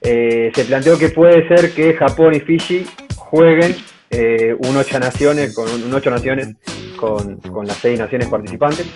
[0.00, 3.76] Eh, se planteó que puede ser que Japón y Fiji jueguen
[4.10, 6.48] eh, un ocho naciones con un ocho naciones
[6.96, 8.86] con, con las seis naciones participantes.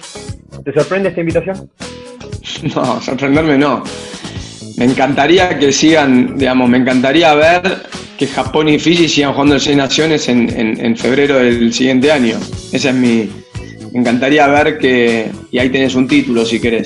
[0.64, 1.70] ¿Te sorprende esta invitación?
[2.74, 3.82] No, sorprenderme no.
[4.76, 7.62] Me encantaría que sigan, digamos, me encantaría ver
[8.18, 12.12] que Japón y Fiji sigan jugando en seis naciones en, en- en febrero del siguiente
[12.12, 12.38] año.
[12.72, 13.30] Esa es mi.
[13.92, 15.30] Me encantaría ver que.
[15.50, 16.84] Y ahí tenés un título si querés.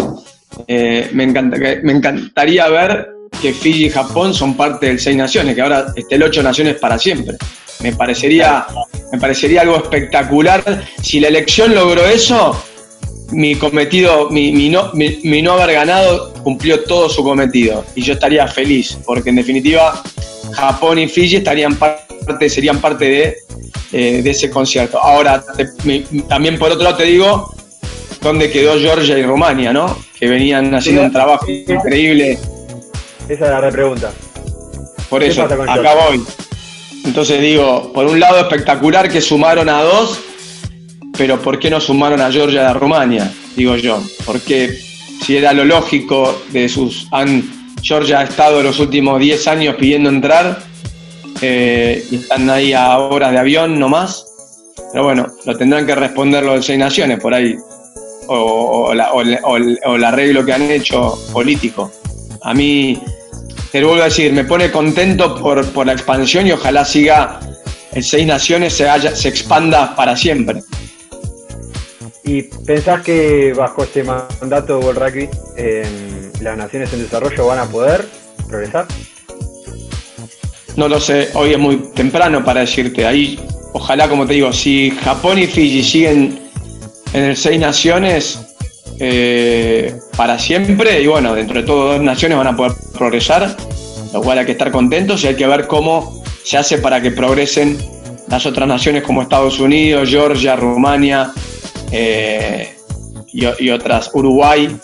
[0.67, 3.09] Eh, me, encanta- me encantaría ver
[3.43, 6.77] que Fiji y Japón son parte del seis naciones, que ahora esté el ocho naciones
[6.77, 7.37] para siempre.
[7.83, 8.65] Me parecería,
[9.13, 10.85] me parecería algo espectacular.
[11.03, 12.57] Si la elección logró eso,
[13.33, 18.47] mi cometido, mi, no, mi no haber ganado cumplió todo su cometido y yo estaría
[18.47, 20.01] feliz, porque en definitiva
[20.53, 23.37] Japón y Fiji estarían parte, serían parte de,
[23.97, 24.99] eh, de ese concierto.
[24.99, 25.69] Ahora, te-
[26.29, 27.55] también por otro lado te digo,
[28.21, 29.97] ¿dónde quedó Georgia y Rumania, no?
[30.19, 32.39] Que venían haciendo un trabajo increíble.
[33.29, 34.13] Esa es la repregunta.
[35.09, 35.95] Por ¿Qué eso, acá Georgia?
[36.09, 36.25] voy.
[37.05, 40.19] Entonces digo, por un lado espectacular que sumaron a dos,
[41.17, 43.33] pero ¿por qué no sumaron a Georgia y a Rumania?
[43.55, 44.77] Digo yo, porque
[45.25, 47.07] si era lo lógico de sus...
[47.13, 47.49] Han,
[47.83, 50.63] Georgia ha estado los últimos 10 años pidiendo entrar
[51.47, 54.27] eh, están ahí a horas de avión nomás,
[54.93, 57.57] pero bueno, lo tendrán que responder los Seis Naciones por ahí,
[58.29, 58.37] o,
[58.89, 59.57] o la- o o
[59.97, 61.91] el- arreglo que han hecho político.
[62.43, 63.03] A mí,
[63.73, 67.41] te lo vuelvo a decir, me pone contento por, por la expansión y ojalá siga
[67.93, 70.63] el Seis Naciones se, haya- se expanda para siempre.
[72.25, 75.29] ¿Y pensás que bajo este mandato de World Rugby
[76.41, 78.07] las naciones en desarrollo van a poder
[78.49, 78.87] progresar?
[80.77, 83.07] No lo sé, hoy es muy temprano para decirte.
[83.07, 83.39] Ahí,
[83.73, 86.41] ojalá, como te digo, si Japón y Fiji siguen
[87.13, 88.41] en el Seis Naciones
[88.99, 93.57] eh, para siempre, y bueno, dentro de todo dos naciones van a poder progresar,
[94.13, 97.13] lo cual hay que estar contentos y hay que ver cómo se hace para que
[97.13, 97.79] progresen
[98.29, 101.33] las otras naciones como Estados Unidos, Georgia, Rumania
[101.93, 102.75] eh,
[103.33, 104.77] y, otras, Uruguay.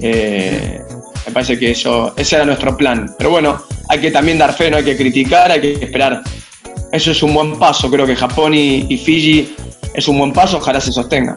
[0.00, 0.80] eh,
[1.26, 3.14] me parece que eso, ese era nuestro plan.
[3.16, 6.22] Pero bueno, hay que también dar fe, no hay que criticar, hay que esperar.
[6.92, 9.54] Eso es un buen paso, creo que Japón y, Fiji
[9.92, 11.34] es un buen paso, ojalá se sostenga.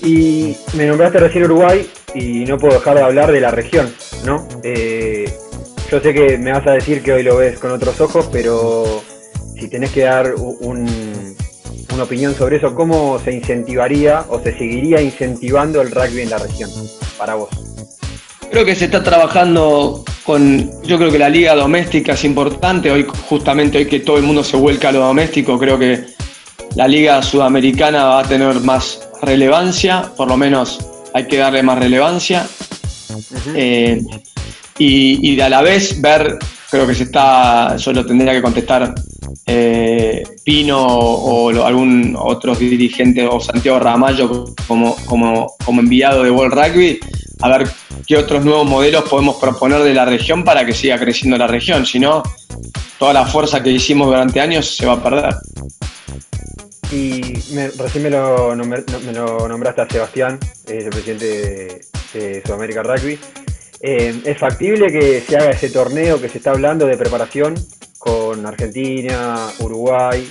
[0.00, 3.92] Y me nombraste recién Uruguay y no puedo dejar de hablar de la región,
[4.24, 4.46] ¿no?
[4.62, 5.28] Eh,
[5.90, 9.02] yo sé que me vas a decir que hoy lo ves con otros ojos, pero
[9.58, 15.80] si tenés que dar una opinión sobre eso, ¿cómo se incentivaría o se seguiría incentivando
[15.80, 16.70] el rugby en la región
[17.18, 17.67] para vos?
[18.50, 23.06] Creo que se está trabajando con, yo creo que la liga doméstica es importante, hoy
[23.28, 26.04] justamente hoy que todo el mundo se vuelca a lo doméstico, creo que
[26.74, 30.78] la liga sudamericana va a tener más relevancia, por lo menos
[31.14, 32.46] hay que darle más relevancia.
[33.54, 34.02] Eh,
[34.78, 36.38] y, y a la vez ver,
[36.70, 38.94] creo que se está, yo lo tendría que contestar
[39.46, 46.54] eh, Pino o, algún otro dirigente o Santiago Ramallo como, como, como enviado de World
[46.54, 47.00] Rugby,
[47.40, 47.68] a ver
[48.06, 51.86] qué otros nuevos modelos podemos proponer de la región para que siga creciendo la región.
[51.86, 52.22] Si no,
[52.98, 55.34] toda la fuerza que hicimos durante años se va a perder.
[56.90, 57.20] Y
[57.52, 61.80] me- recién me lo, nombraste a Sebastián, el presidente de,
[62.14, 63.18] de Sudamérica Rugby.
[63.80, 67.54] Eh, ¿Es factible que se haga ese torneo que se está hablando de preparación
[67.98, 70.28] con Argentina, Uruguay?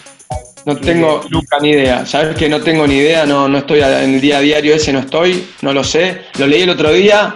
[0.68, 2.06] No tengo, Luca, ni idea.
[2.06, 4.92] Sabes que no tengo ni idea, no, no estoy en el día a diario ese,
[4.92, 6.24] no estoy, no lo sé.
[6.38, 7.34] Lo leí el otro día,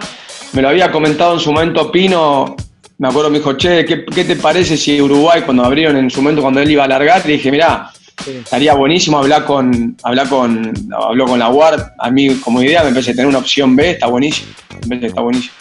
[0.52, 2.54] me lo había comentado en su momento Pino.
[2.98, 6.20] Me acuerdo, me dijo, che, ¿qué, qué te parece si Uruguay, cuando abrieron en su
[6.20, 7.90] momento, cuando él iba a largar, le dije, mirá,
[8.22, 8.32] Sí.
[8.44, 11.94] estaría buenísimo hablar con, hablar con, habló con la UAR.
[11.98, 14.52] A mí, como idea, me parece tener una opción B, está buenísimo.
[14.74, 15.54] Me parece que está buenísimo.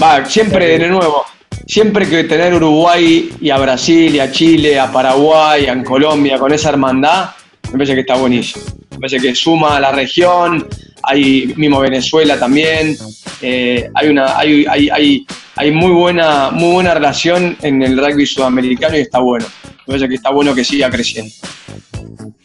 [0.00, 1.26] Va, siempre de nuevo,
[1.66, 6.52] siempre que tener Uruguay y a Brasil y a Chile, a Paraguay, a Colombia con
[6.52, 7.30] esa hermandad,
[7.66, 8.64] me parece que está buenísimo.
[8.90, 10.66] Me parece que suma a la región,
[11.02, 12.96] hay mismo Venezuela también,
[13.42, 18.26] eh, hay una, hay, hay, hay, hay muy buena, muy buena relación en el rugby
[18.26, 19.46] sudamericano y está bueno.
[19.64, 21.32] Me parece que está bueno que siga creciendo.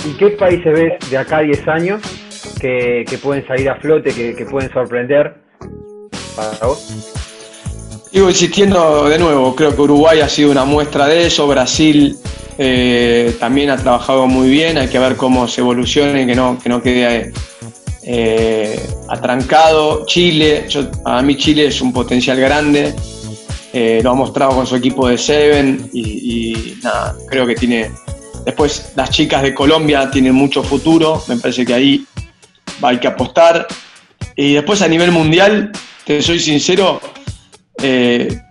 [0.05, 2.01] ¿Y qué países ves de acá a 10 años
[2.59, 5.35] que, pueden salir a flote, que, que pueden sorprender
[6.35, 7.18] para vos?
[8.11, 12.17] Sigo insistiendo de nuevo, creo que Uruguay ha sido una muestra de eso, Brasil
[12.57, 16.57] eh, también ha trabajado muy bien, hay que ver cómo se evoluciona y que no,
[16.61, 17.31] que no quede
[18.03, 20.05] eh, atrancado.
[20.07, 22.95] Chile, yo- para mí Chile es un potencial grande,
[23.73, 27.91] eh, lo ha mostrado con su equipo de Seven y, y nada, creo que tiene...
[28.43, 32.05] Después las chicas de Colombia tienen mucho futuro, me parece que ahí
[32.81, 33.67] hay que apostar.
[34.35, 35.71] Y después a nivel mundial,
[36.05, 36.99] te soy sincero,
[37.81, 38.41] eh,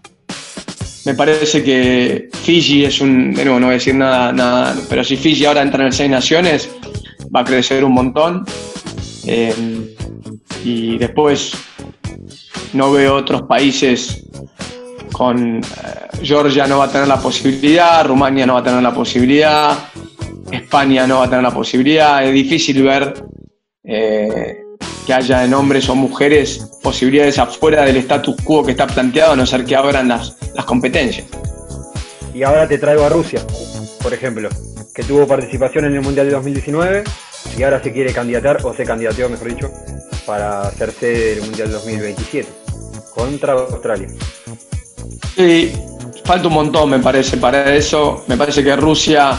[1.05, 5.45] me parece que Fiji es un, no voy a decir nada, nada, pero si Fiji
[5.45, 6.71] ahora entra en el Seis Naciones,
[7.35, 8.45] va a crecer un montón.
[9.27, 9.55] Eh,
[10.65, 11.53] y después
[12.73, 14.25] no veo otros países
[15.13, 15.63] con eh,
[16.23, 19.79] Georgia no va a tener la posibilidad, Rumania no va a tener la posibilidad,
[20.51, 22.25] España no va a tener la posibilidad.
[22.25, 23.15] Es difícil ver
[25.09, 29.37] que haya en hombres o mujeres posibilidades afuera del status quo que está planteado, a
[29.37, 31.27] no ser que abran las, las competencias.
[32.35, 33.41] Y ahora te traigo a Rusia,
[34.03, 34.51] por ejemplo,
[34.95, 37.05] que tuvo participación en el Mundial de 2019
[37.57, 39.71] y ahora se quiere candidatar, o se candidateó, mejor dicho,
[40.27, 42.47] para ser sede del Mundial 2027
[43.15, 44.09] contra Australia.
[45.35, 45.73] Sí,
[46.23, 48.25] falta un montón, me parece, para eso.
[48.27, 49.31] Me parece que Rusia,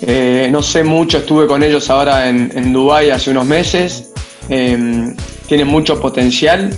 [0.00, 4.08] eh, no sé mucho, estuve con ellos ahora en, en Dubái hace unos meses.
[4.48, 5.14] Eh,
[5.46, 6.76] tienen mucho potencial,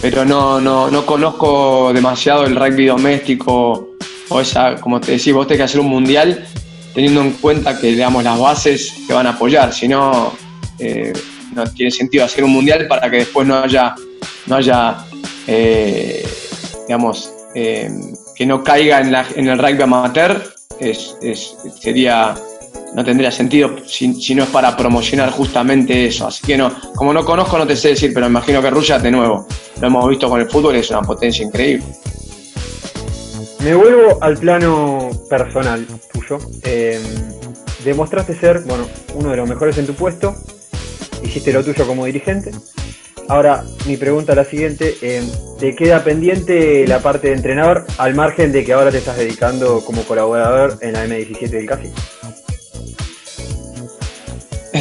[0.00, 3.90] pero no, no, no conozco demasiado el rugby doméstico
[4.28, 6.46] o esa, como te decís, vos tenés que hacer un mundial
[6.94, 10.32] teniendo en cuenta que digamos, las bases te van a apoyar, si no,
[10.78, 11.12] eh,
[11.54, 13.94] no tiene sentido hacer un mundial para que después no haya,
[14.46, 14.98] no haya
[15.46, 16.26] eh,
[16.86, 17.90] digamos, eh,
[18.34, 22.34] que no caiga en, la- en el rugby amateur, es, es- sería,
[22.94, 26.26] no tendría sentido si, no es para promocionar justamente eso.
[26.26, 29.10] Así que no, como no conozco no te sé decir, pero imagino que Rusia de
[29.10, 29.46] nuevo,
[29.80, 31.84] lo hemos visto con el fútbol, es una potencia increíble.
[33.64, 36.38] Me vuelvo al plano personal tuyo.
[36.62, 37.00] Eh,
[37.84, 40.34] demostraste ser, bueno, uno de los mejores en tu puesto.
[41.22, 42.52] Hiciste lo tuyo como dirigente.
[43.28, 44.96] Ahora, mi pregunta es la siguiente.
[45.02, 45.22] eh,
[45.58, 49.84] ¿Te queda pendiente la parte de entrenador al margen de que ahora te estás dedicando
[49.84, 51.92] como colaborador en la M17 del CASI?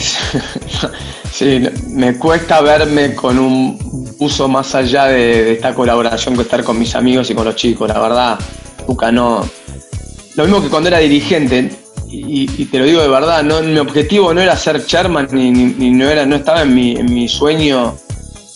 [1.32, 6.80] Sí, me cuesta verme con un uso más allá de, esta colaboración que estar con
[6.80, 8.40] mis amigos y con los chicos, la verdad,
[8.88, 9.48] Luca, no.
[10.36, 11.70] Lo mismo que cuando era dirigente,
[12.10, 16.10] y, te lo digo de verdad, no, mi objetivo no era ser chairman ni no,
[16.10, 17.96] era, no estaba en mi, en mi sueño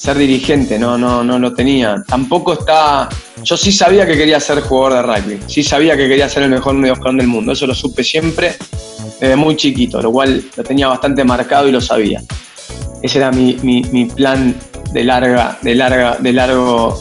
[0.02, 2.04] ser dirigente, no, no, no lo tenía.
[2.08, 3.08] Tampoco está.
[3.44, 6.50] Yo sí sabía que quería ser jugador de rugby, sí sabía que quería ser el
[6.50, 8.56] mejor mediocampo del mundo, eso lo supe siempre
[9.20, 12.22] desde muy chiquito, lo cual lo tenía bastante marcado y lo sabía.
[13.04, 14.56] Ese era mi, mi- mi plan
[14.92, 17.00] de larga, de larga, de largo,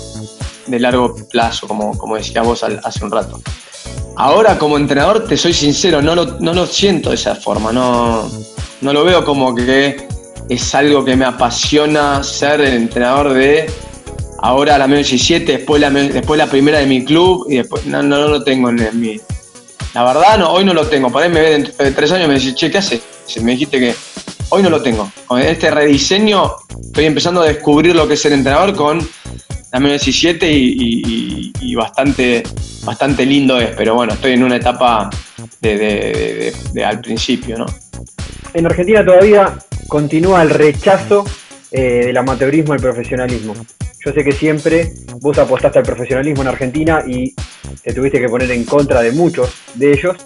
[0.67, 3.41] de largo plazo, como, como decías vos hace un rato.
[4.17, 8.31] Ahora como entrenador, te soy sincero, no lo, no lo siento de esa forma, no,
[8.83, 10.07] no lo veo como que
[10.51, 13.71] es algo que me apasiona ser el entrenador de
[14.43, 18.03] ahora la menos 17, después la, después la primera de mi club y después no,
[18.03, 19.21] no, no lo tengo en, en mi,
[19.95, 21.11] la verdad, no, hoy no lo tengo.
[21.11, 23.01] Por ahí me ve de tres años y me dice, che, ¿qué haces?
[23.43, 23.95] Me dijiste que
[24.51, 25.11] hoy no lo tengo.
[25.27, 28.99] Con este rediseño estoy empezando a descubrir lo que es el entrenador con
[29.73, 32.43] la menos 17 y, bastante,
[32.85, 33.71] bastante lindo es.
[33.77, 35.09] Pero bueno, estoy en una etapa
[35.61, 37.67] de- de- al principio, ¿no?
[38.55, 39.57] En Argentina todavía
[39.91, 41.25] continúa el rechazo
[41.73, 43.55] eh, del amateurismo al profesionalismo.
[44.05, 47.35] yo sé que siempre vos apostaste al profesionalismo en Argentina y
[47.83, 50.17] te tuviste que poner en contra de muchos de ellos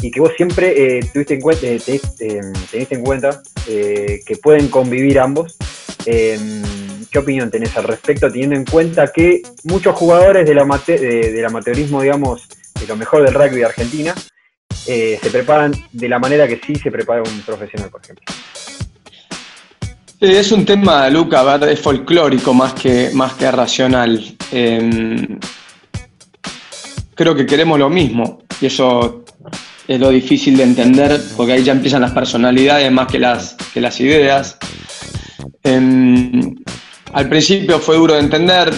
[0.00, 2.00] y que vos siempre eh, tuviste en cuenta, eh, te-
[2.70, 5.56] teniste en cuenta eh, que pueden convivir ambos.
[6.06, 6.38] Eh,
[7.10, 11.44] ¿Qué opinión tenés al respecto, teniendo en cuenta que muchos jugadores del, amate- de- del
[11.44, 12.48] amateurismo, digamos,
[12.80, 14.14] de lo mejor del rugby de Argentina,
[14.86, 18.24] eh, se preparan de la manera que sí se prepara un profesional, por ejemplo?
[20.20, 24.36] Sí, es un tema, Luca, es folclórico más que, más que racional.
[24.52, 25.38] Eh,
[27.14, 29.24] creo que queremos lo mismo y eso
[29.86, 33.80] es lo difícil de entender porque ahí ya empiezan las personalidades más que las, que
[33.80, 34.56] las ideas.
[35.62, 36.54] Eh,
[37.12, 38.72] al principio fue duro de entender,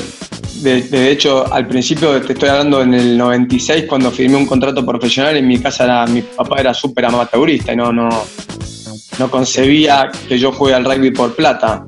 [0.63, 4.85] de, de hecho al principio te estoy hablando en el 96 cuando firmé un contrato
[4.85, 8.09] profesional en mi casa era, mi papá era súper amateurista y no, no,
[9.19, 11.87] no concebía que yo juegue al rugby por plata.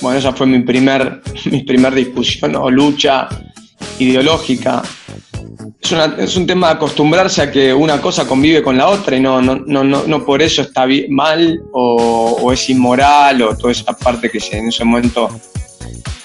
[0.00, 3.28] Bueno, esa fue mi primer, mi primer discusión o lucha
[3.98, 4.82] ideológica.
[5.82, 9.16] Es, una- es un tema de acostumbrarse a que una cosa convive con la otra
[9.16, 13.56] y no, no, no, no, no por eso está mal o, o es inmoral o
[13.56, 15.28] toda esa parte que se- en ese momento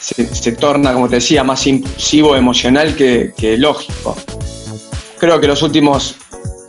[0.06, 4.16] se, torna, como te decía, más impulsivo, emocional que, que lógico.
[5.18, 6.18] Creo que los últimos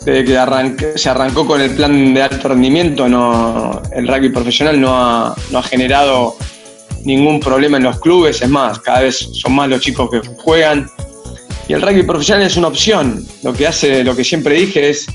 [0.07, 4.95] desde que se arrancó con el plan de alto rendimiento, no, el rugby profesional no
[4.95, 6.37] ha, no ha generado
[7.05, 10.89] ningún problema en los clubes, es más, cada vez son más los chicos que juegan.
[11.67, 13.27] Y el rugby profesional es una opción.
[13.43, 15.07] Lo que hace, lo que siempre dije es,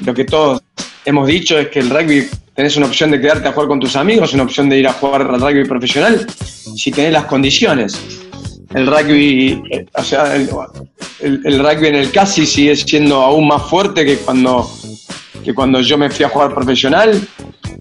[0.00, 0.62] lo que todos
[1.04, 3.96] hemos dicho es que el rugby tenés una opción de quedarte a jugar con tus
[3.96, 6.26] amigos, una opción de ir a jugar al rugby profesional,
[6.76, 8.00] si tenés las condiciones.
[8.74, 14.04] El rugby, eh, o sea, el, rugby en el casi sigue siendo aún más fuerte
[14.04, 14.68] que cuando,
[15.44, 17.20] que cuando yo me fui a jugar profesional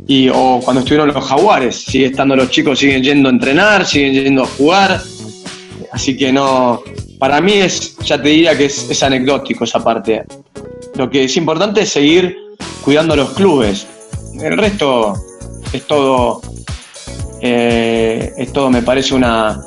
[0.07, 1.83] y, o cuando estuvieron los jaguares.
[1.83, 5.01] Sigue estando los chicos, siguen yendo a entrenar, siguen yendo a jugar.
[5.91, 6.83] Así que no,
[7.17, 10.23] para mí es, ya te diría que es anecdótico esa parte.
[10.95, 12.37] Lo que es importante es seguir
[12.83, 13.87] cuidando los clubes.
[14.39, 15.13] El resto
[15.71, 16.41] es todo,
[17.41, 19.61] eh, es todo me parece una,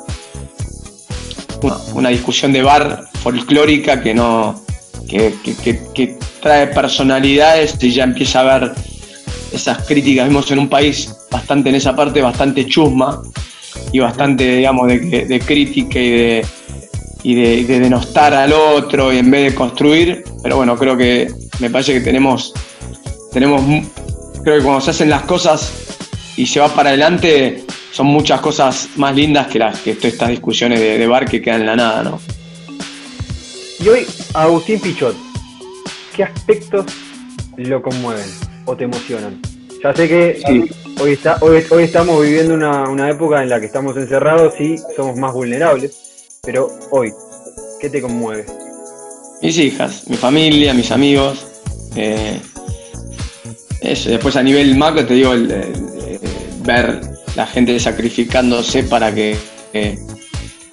[1.93, 4.61] una, discusión de bar folclórica que no
[5.07, 8.71] que, que- trae personalidades y ya empieza a haber
[9.51, 10.27] esas críticas.
[10.27, 13.21] Vimos en un país bastante en esa parte, bastante chusma
[13.91, 16.45] y bastante, digamos, de, de- crítica y de,
[17.23, 17.33] y
[17.63, 20.23] de denostar al otro y en vez de construir.
[20.43, 21.27] Pero bueno, creo que
[21.59, 22.53] me parece que tenemos,
[23.31, 23.61] tenemos
[24.43, 25.71] creo que cuando se hacen las cosas
[26.37, 30.29] y se va para adelante, son muchas cosas más lindas que las que todas estas
[30.29, 32.19] discusiones de, de bar que quedan en la nada, ¿no?
[33.79, 35.15] Y hoy, Agustín Pichot,
[36.15, 36.85] ¿qué aspectos
[37.57, 38.25] lo conmueven
[38.65, 39.39] o te emocionan?
[39.83, 40.63] Ya sé que Sí.
[40.99, 44.77] hoy, está, hoy, hoy estamos viviendo una, una época en la que estamos encerrados y
[44.95, 45.95] somos más vulnerables,
[46.43, 47.11] pero hoy,
[47.79, 48.45] ¿qué te conmueve?
[49.41, 51.45] Mis hijas, mi familia, mis amigos.
[51.95, 52.39] eh,
[53.81, 54.09] eso.
[54.09, 55.33] Después a nivel macro te digo,
[56.63, 57.01] ver
[57.35, 59.37] la gente sacrificándose para que,
[59.71, 59.97] que-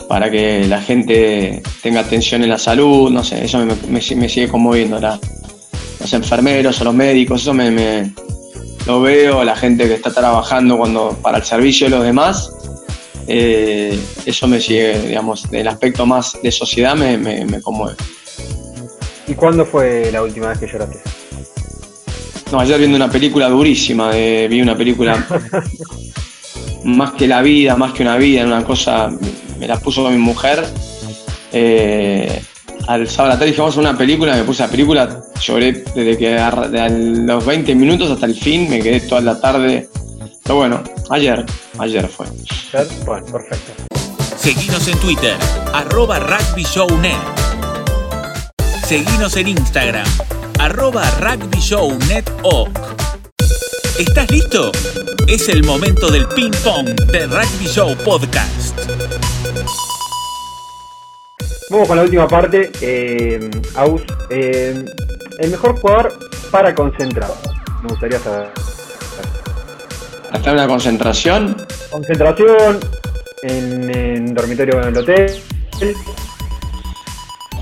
[0.09, 5.01] para que la gente tenga atención en la salud, no sé, eso me, sigue conmoviendo.
[5.01, 8.13] los enfermeros o los médicos, eso me, me-
[8.87, 12.51] lo veo, la gente que está trabajando cuando para el servicio de los demás.
[13.27, 17.97] eh, eso me sigue, digamos, del aspecto más de sociedad me, me- me conmueve.
[19.27, 20.99] ¿Y cuándo fue la última vez que lloraste?
[22.55, 25.27] No, ayer viendo una película durísima, de- vi una película
[26.85, 29.11] más que la vida, más que una vida, una cosa,
[29.59, 30.65] me la puso mi mujer.
[31.53, 32.41] Eh,
[32.87, 35.73] al sábado a la tarde dije, vamos a una película, me puse la película, lloré
[35.97, 39.89] desde que a los 20 minutos hasta el fin, me quedé toda la tarde.
[40.45, 40.81] Pero bueno,
[41.11, 41.45] ayer,
[41.79, 42.27] ayer fue.
[42.73, 42.85] ¿Ya?
[43.05, 43.73] Bueno, perfecto.
[44.37, 45.35] Seguinos en Twitter,
[45.73, 47.17] arroba rugbyshownet.
[48.87, 50.07] Seguinos en Instagram,
[50.65, 52.69] arroba rugbyshownetok.
[53.99, 54.73] ¿Estás listo?
[55.29, 58.75] Es el momento del ping pong de Rugby Show Podcast.
[61.69, 62.73] Vamos con la última parte.
[62.81, 64.01] Eh, Aus,
[64.31, 64.83] eh,
[65.41, 66.19] el mejor jugador
[66.51, 67.31] para concentrar.
[67.83, 68.49] Me gustaría saber.
[70.33, 71.57] Hasta una concentración,
[71.91, 72.81] Concentración
[73.43, 75.43] en, en dormitorio en el hotel.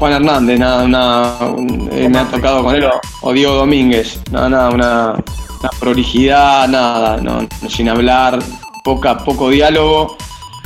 [0.03, 4.19] Juan Hernández, nada, una, un- eh, me ha tocado con él, o, o Diego Domínguez,
[4.33, 8.41] nada, nada, una, una prolijidad, nada, no, no, sin hablar,
[8.83, 10.17] poca, poco diálogo,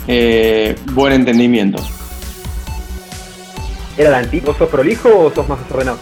[0.08, 1.82] eh, buen entendimiento.
[3.98, 4.52] ¿Era la antigua?
[4.52, 5.98] ¿Vos sos prolijo o sos más ordenado?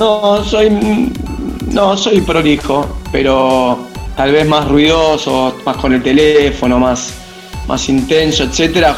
[0.00, 1.12] No, soy,
[1.70, 3.78] no, soy prolijo, pero
[4.16, 7.12] tal vez más ruidoso, más con el teléfono, más,
[7.68, 8.96] más intenso, etcétera.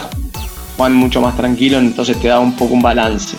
[0.78, 3.36] juegan mucho más tranquilo, entonces te da un poco un balance.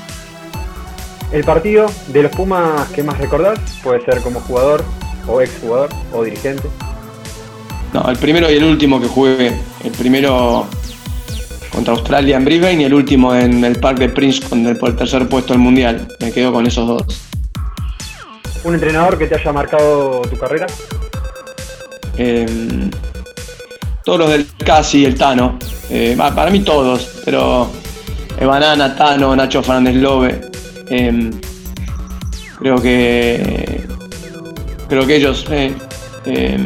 [1.31, 4.83] El partido de los Pumas que más recordás puede ser como jugador
[5.27, 6.67] o exjugador o dirigente.
[7.93, 9.53] No, el primero y el último que jugué.
[9.83, 10.67] El primero
[11.71, 14.89] contra Australia en Brisbane y el último en el Park de Prince con el, por
[14.89, 16.07] el tercer puesto del Mundial.
[16.19, 17.21] Me quedo con esos dos.
[18.63, 20.67] ¿Un entrenador que te haya marcado tu carrera?
[22.17, 22.89] Eh,
[24.03, 25.57] todos los del Casi, el Tano.
[25.89, 27.69] Eh, para mí todos, pero
[28.37, 30.50] el Banana, Tano, Nacho Fernández Lobe.
[30.91, 31.31] Eh,
[32.59, 33.81] creo que
[34.89, 35.73] creo que ellos eh,
[36.25, 36.57] eh,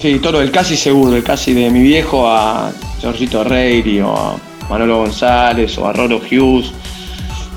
[0.00, 4.36] sí, todo del Casi seguro, el Casi de mi viejo a Giorgito Reiri o a
[4.70, 6.72] Manolo González o a Roro Hughes.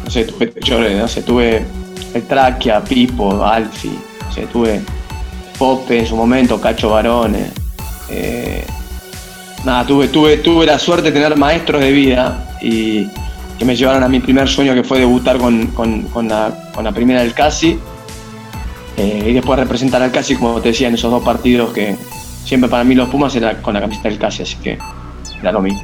[0.03, 1.65] No sé, tuve, yo, no sé, tuve
[2.13, 4.81] el Traquia, Pipo, Alfi, no sé, tuve
[5.57, 7.49] Pope en su momento, Cacho Barone.
[8.09, 8.65] Eh,
[9.63, 13.07] nada, tuve, tuve, tuve la suerte de tener maestros de vida y
[13.57, 16.83] que me llevaron a mi primer sueño que fue debutar con, con- con la, con
[16.83, 17.79] la primera del Casi.
[18.97, 21.95] Eh, y después representar al Casi, como te decía, en esos dos partidos que
[22.45, 24.77] siempre para mí los Pumas era con la camiseta del Casi, así que
[25.41, 25.81] era lo mismo.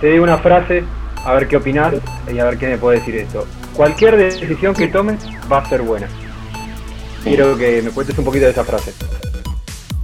[0.00, 0.82] Te digo una frase,
[1.24, 1.94] a ver qué opinás
[2.32, 3.46] y a ver qué me puede decir esto.
[3.76, 5.18] Cualquier decisión que tomes
[5.50, 6.08] va a ser buena.
[7.22, 8.92] Quiero que me cuentes un poquito de esa frase.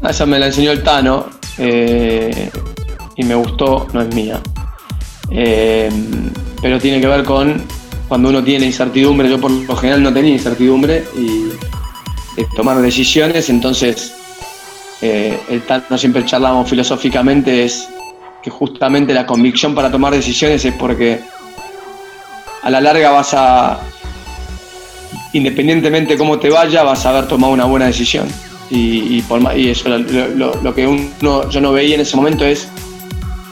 [0.02, 1.26] Ah, Esa me la enseñó el Tano
[1.58, 2.50] eh,
[3.16, 4.40] y me gustó, no es mía.
[5.30, 5.90] Eh,
[6.62, 7.62] pero tiene que ver con
[8.08, 9.28] cuando uno tiene incertidumbre.
[9.28, 11.48] Yo por lo general no tenía incertidumbre y
[12.56, 14.14] tomar decisiones, entonces
[15.02, 17.88] eh, el Tano siempre charlábamos filosóficamente es
[18.42, 21.20] que justamente la convicción para tomar decisiones es porque
[22.62, 23.80] a la larga vas a,
[25.32, 28.28] independientemente de cómo te vaya, vas a haber tomado una buena decisión.
[28.70, 32.16] Y, y por y eso, lo, lo- lo que uno, yo no veía en ese
[32.16, 32.68] momento es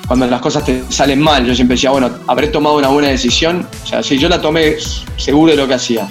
[0.07, 1.45] cuando las cosas te salen mal.
[1.47, 3.67] Yo siempre decía, bueno, habré tomado una buena decisión.
[3.85, 4.77] O sea, si yo la tomé
[5.17, 6.09] seguro de lo que hacía.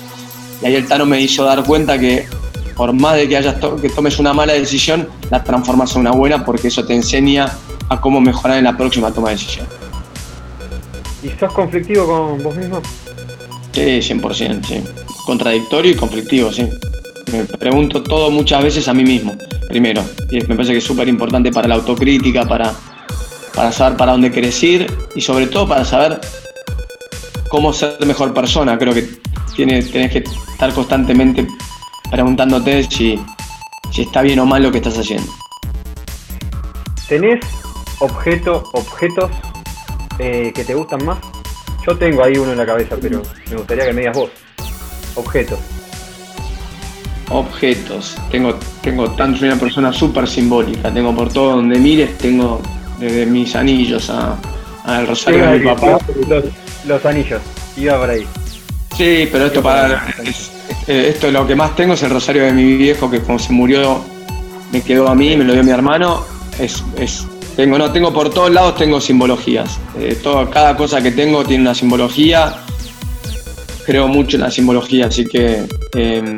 [0.61, 2.27] Y ahí el Tano me hizo dar cuenta que
[2.75, 6.11] por más de que, hayas to- que tomes una mala decisión, la transformas en una
[6.11, 7.49] buena porque eso te enseña
[7.87, 9.65] a cómo mejorar en la próxima toma de decisión.
[11.23, 12.81] ¿Y sos conflictivo con vos mismo?
[13.71, 14.83] Sí, 100%, sí.
[15.25, 16.67] Contradictorio y conflictivo, sí.
[17.31, 19.35] Me pregunto todo muchas veces a mí mismo,
[19.67, 20.03] primero.
[20.29, 22.73] Y me parece que es súper importante para la autocrítica, para,
[23.55, 26.19] para saber para dónde querés ir y sobre todo para saber
[27.49, 28.77] cómo ser mejor persona.
[28.77, 29.07] Creo que
[29.55, 31.47] tiene, tenés que estar constantemente
[32.11, 33.19] preguntándote si,
[33.91, 35.31] si está bien o mal lo que estás haciendo.
[37.07, 37.39] ¿Tenés
[37.99, 39.31] objeto, objetos
[40.19, 41.19] eh, que te gustan más?
[41.87, 44.29] Yo tengo ahí uno en la cabeza, pero me gustaría que me digas vos.
[45.15, 45.59] Objetos.
[47.29, 48.17] Objetos.
[48.31, 50.91] Tengo, tengo tanto, una persona súper simbólica.
[50.91, 52.59] Tengo por todo donde mires, tengo
[52.99, 54.37] desde mis anillos a-
[54.83, 55.97] al rosario de mi papá.
[56.27, 56.43] Los,
[56.85, 57.41] los anillos.
[57.77, 58.25] Iba por ahí.
[58.95, 60.51] Sí, pero esto para es-
[60.87, 63.51] eh, esto lo que más tengo es el rosario de mi viejo que cuando se
[63.51, 64.03] murió
[64.71, 66.23] me quedó a mí, me lo dio mi hermano.
[66.59, 67.25] Es, es-
[67.55, 69.77] tengo, no, tengo por todos lados tengo simbologías.
[69.99, 72.57] Eh, todo, cada cosa que tengo tiene una simbología.
[73.85, 75.65] Creo mucho en la simbología, así que
[75.95, 76.35] eh,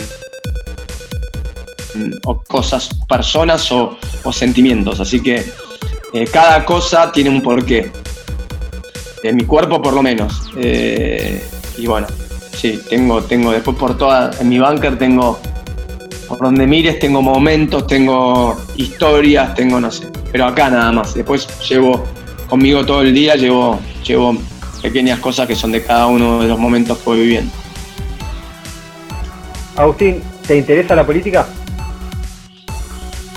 [2.26, 5.00] o cosas, personas o, o sentimientos.
[5.00, 5.46] Así que
[6.14, 7.92] eh, cada cosa tiene un porqué.
[9.24, 10.50] De mi cuerpo por lo menos.
[10.58, 11.44] Eh,
[11.78, 12.08] y bueno,
[12.56, 15.40] sí, tengo, tengo después por toda, en mi bunker tengo,
[16.28, 21.14] por donde mires tengo momentos, tengo historias, tengo no sé, pero acá nada más.
[21.14, 22.06] Después llevo
[22.48, 24.38] conmigo todo el día, llevo, llevo
[24.82, 27.52] pequeñas cosas que son de cada uno de los momentos que voy viviendo.
[29.76, 31.48] Agustín, ¿te interesa la política?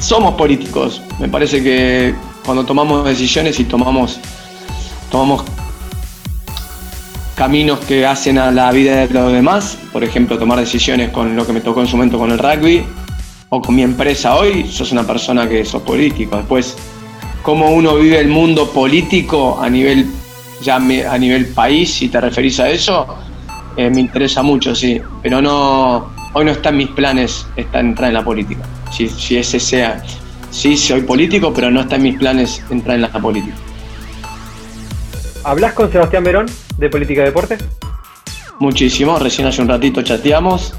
[0.01, 1.01] somos políticos.
[1.19, 2.15] Me parece que
[2.51, 4.19] cuando tomamos decisiones y tomamos,
[5.09, 5.45] tomamos
[7.37, 11.47] caminos que hacen a la vida de los demás, por ejemplo, tomar decisiones con lo
[11.47, 12.85] que me tocó en su momento con el rugby
[13.51, 16.39] o con mi empresa hoy, sos una persona que sos político.
[16.39, 16.77] Después,
[17.45, 20.11] cómo uno vive el mundo político a nivel,
[20.61, 23.07] ya me- a nivel país, si te referís a eso,
[23.77, 25.01] eh, me interesa mucho, sí.
[25.23, 28.63] Pero no, hoy no está en mis planes está entrar en la política.
[28.91, 30.03] Si, si ese sea,
[30.51, 33.57] sí soy político, pero no está en mis planes entrar en la política.
[35.45, 36.47] ¿Hablas con Sebastián Verón
[36.77, 37.57] de Política y Deporte?
[38.59, 40.75] Muchísimo, recién hace un ratito chateamos,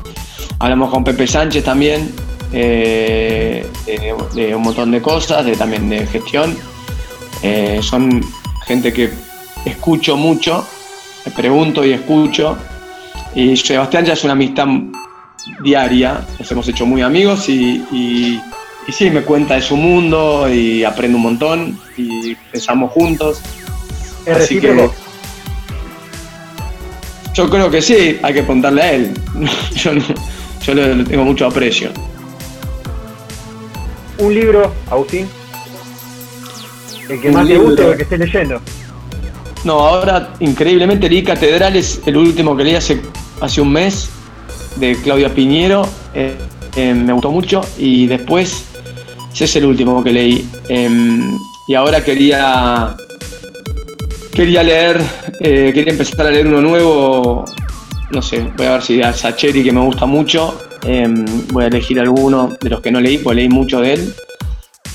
[0.59, 2.11] hablamos con Pepe Sánchez también,
[2.53, 6.55] eh, de, de un montón de cosas, de, también de gestión.
[7.41, 8.23] Eh, son
[8.67, 9.09] gente que
[9.65, 10.63] escucho mucho,
[11.25, 12.55] me pregunto y escucho.
[13.33, 14.67] Y Sebastián ya es una amistad
[15.63, 18.41] diaria, nos hemos hecho muy amigos y, y-
[18.87, 23.39] y sí, me cuenta de su mundo y aprendo un montón y pensamos juntos.
[24.25, 24.89] ¿Es Así que-?
[27.33, 29.13] Yo creo que sí, hay que preguntarle a él.
[29.75, 30.03] yo no-
[30.65, 31.89] yo le, tengo mucho aprecio.
[34.19, 35.27] ¿Un libro, Agustín?
[37.09, 37.67] El que Un más te libro.
[37.69, 38.61] guste o el que estés leyendo.
[39.63, 43.01] No, ahora increíblemente leí Catedral, es el último que leí hace,
[43.41, 44.09] hace un mes,
[44.75, 45.87] de Claudia Piñero.
[46.13, 46.35] eh,
[46.75, 48.63] eh, me gustó mucho y después,
[49.33, 50.47] ese es el último que leí.
[50.69, 52.95] Em, y ahora quería,
[54.33, 55.01] quería leer,
[55.39, 57.45] eh, quería empezar a leer uno nuevo.
[58.11, 60.59] No sé, voy a ver si a Sacheri, que me gusta mucho.
[60.83, 64.15] em, voy a elegir alguno de los que no leí, pues leí mucho de él.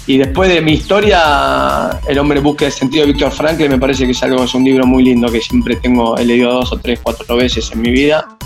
[0.09, 4.05] Y después de mi historia, El hombre busca del sentido de Víctor Frankl, me parece
[4.05, 6.79] que es algo, es un libro muy lindo que siempre tengo, he leído dos o
[6.79, 8.37] tres, cuatro veces en mi vida.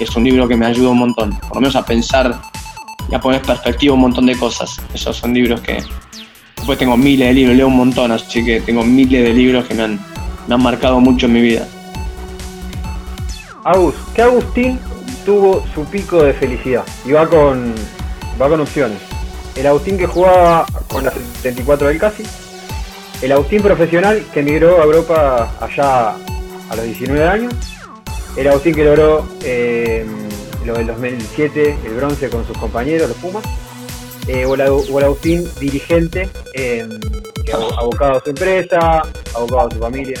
[0.00, 2.40] Es un libro que me ayuda un montón, por lo menos a pensar
[3.10, 4.80] y a poner en perspectiva un montón de cosas.
[4.94, 5.78] Esos son libros que.
[6.56, 9.74] Después tengo miles de libros, leo un montón, así que tengo miles de libros que
[9.74, 10.00] me han,
[10.48, 11.68] me han marcado mucho en mi vida.
[13.62, 14.78] Agus, ¿qué Agustín
[15.24, 16.84] tuvo su pico de felicidad?
[17.04, 17.72] Y va con,
[18.40, 18.98] va con opciones.
[19.54, 22.24] El Agustín que jugaba con la 74 del Casi.
[23.22, 27.54] El Agustín profesional que emigró a Europa allá a los 19 años.
[28.36, 30.04] El Agustín que logró eh,
[30.66, 33.44] lo del 2007, el bronce con sus compañeros, los Pumas.
[34.28, 34.60] Eh, o, el
[35.04, 36.84] Agustín dirigente, eh,
[37.44, 39.02] que abo- abocado a su empresa,
[39.34, 40.18] abocado a su familia.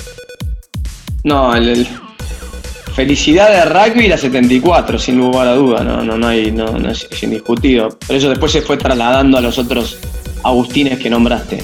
[1.24, 1.88] No, el, el-
[2.94, 7.08] felicidad de rugby la 74, sin lugar a duda, no, no, no, hay, no, es,
[7.22, 7.98] indiscutido.
[8.06, 9.98] Pero eso después se fue trasladando a los otros
[10.44, 11.62] Agustines que nombraste.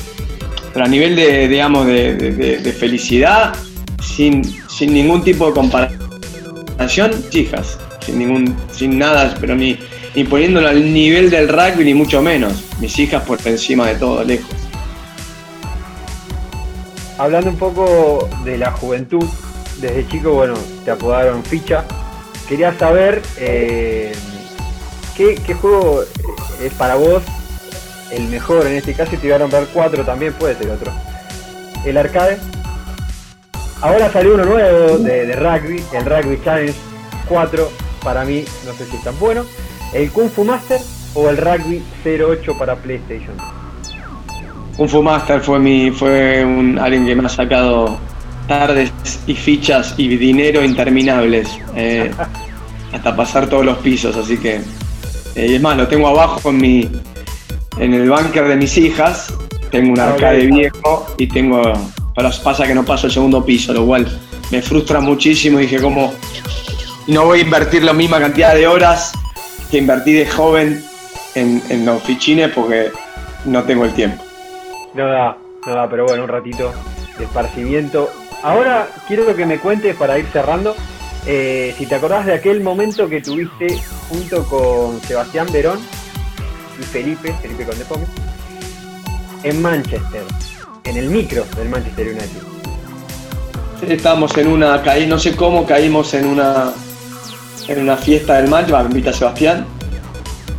[0.72, 2.32] Pero a nivel de, digamos, de, de-
[2.72, 3.54] felicidad,
[4.02, 9.78] sin, sin ningún tipo de comparación, hijas, sin ningún, sin nada, pero ni,
[10.14, 12.64] ni poniéndolo al nivel del rugby, ni mucho menos.
[12.80, 14.50] Mis hijas por encima de todo, lejos.
[17.18, 19.24] Hablando un poco de la juventud,
[19.80, 21.84] desde chico, bueno, te apodaron ficha.
[22.48, 24.12] Quería saber eh,
[25.16, 26.02] ¿qué, juego
[26.62, 27.22] es para vos
[28.10, 29.14] el mejor en este caso.
[29.14, 30.92] y Te voy a nombrar cuatro también, puede ser otro.
[31.84, 32.38] El arcade.
[33.80, 36.78] Ahora salió uno nuevo de, de rugby, el Rugby Challenge
[37.28, 37.81] 4.
[38.02, 39.44] Para mí, no sé si es tan bueno.
[39.92, 40.80] El Kung Fu Master
[41.14, 43.36] o el Rugby 08 para PlayStation.
[44.76, 47.98] Kung Fu Master fue mi, fue un, alguien que me ha sacado
[48.48, 48.90] tardes
[49.26, 52.10] y fichas y dinero interminables eh,
[52.92, 54.60] hasta pasar todos los pisos, así que
[55.34, 56.90] eh, y es más, lo tengo abajo en mi
[57.78, 59.32] en el bunker de mis hijas,
[59.70, 61.72] tengo un arcade viejo y tengo
[62.14, 64.06] pero pasa que no paso el segundo piso, lo cual
[64.50, 65.80] me frustra muchísimo, dije
[67.06, 69.12] no voy a invertir la misma cantidad de horas
[69.70, 70.84] que invertí de joven
[71.34, 72.92] en, en los fichines porque
[73.44, 74.22] no tengo el tiempo.
[74.94, 75.36] No da,
[75.66, 76.72] no da, pero bueno, un ratito
[77.18, 78.10] de esparcimiento.
[78.42, 80.76] Ahora quiero que me cuentes para ir cerrando,
[81.26, 83.78] eh, si te acordás de aquel momento que tuviste
[84.08, 85.78] junto con Sebastián Verón
[86.78, 88.04] y Felipe, Felipe Condepome,
[89.42, 90.22] en Manchester,
[90.84, 92.42] en el micro del Manchester United.
[93.88, 96.72] Estábamos en una, caí, no sé cómo, caímos en una
[97.68, 99.66] en una fiesta del Manchester, me invita Sebastián.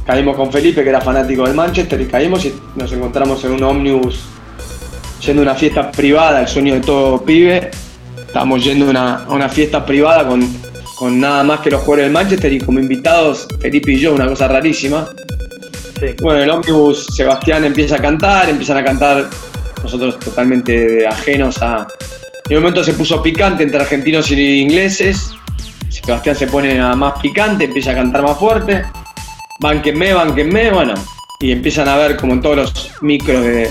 [0.05, 3.63] Caímos con Felipe, que era fanático del Manchester, y caímos y nos encontramos en un
[3.63, 4.19] ómnibus
[5.21, 7.71] yendo a una fiesta privada, el sueño de todo pibe.
[8.27, 10.45] Estábamos yendo a una, a una fiesta privada con,
[10.97, 14.27] con nada más que los jugadores del Manchester y como invitados Felipe y yo, una
[14.27, 15.07] cosa rarísima.
[15.99, 16.07] Sí.
[16.21, 19.29] Bueno, en el ómnibus Sebastián empieza a cantar, empiezan a cantar
[19.83, 21.87] nosotros totalmente ajenos a...
[22.49, 25.31] En un momento se puso picante entre argentinos y ingleses.
[26.01, 28.83] Sebastián se pone a más picante, empieza a cantar más fuerte.
[29.59, 30.93] Bánquenme, bánquenme, bueno.
[31.39, 33.69] Y empiezan a ver como en todos los micros de-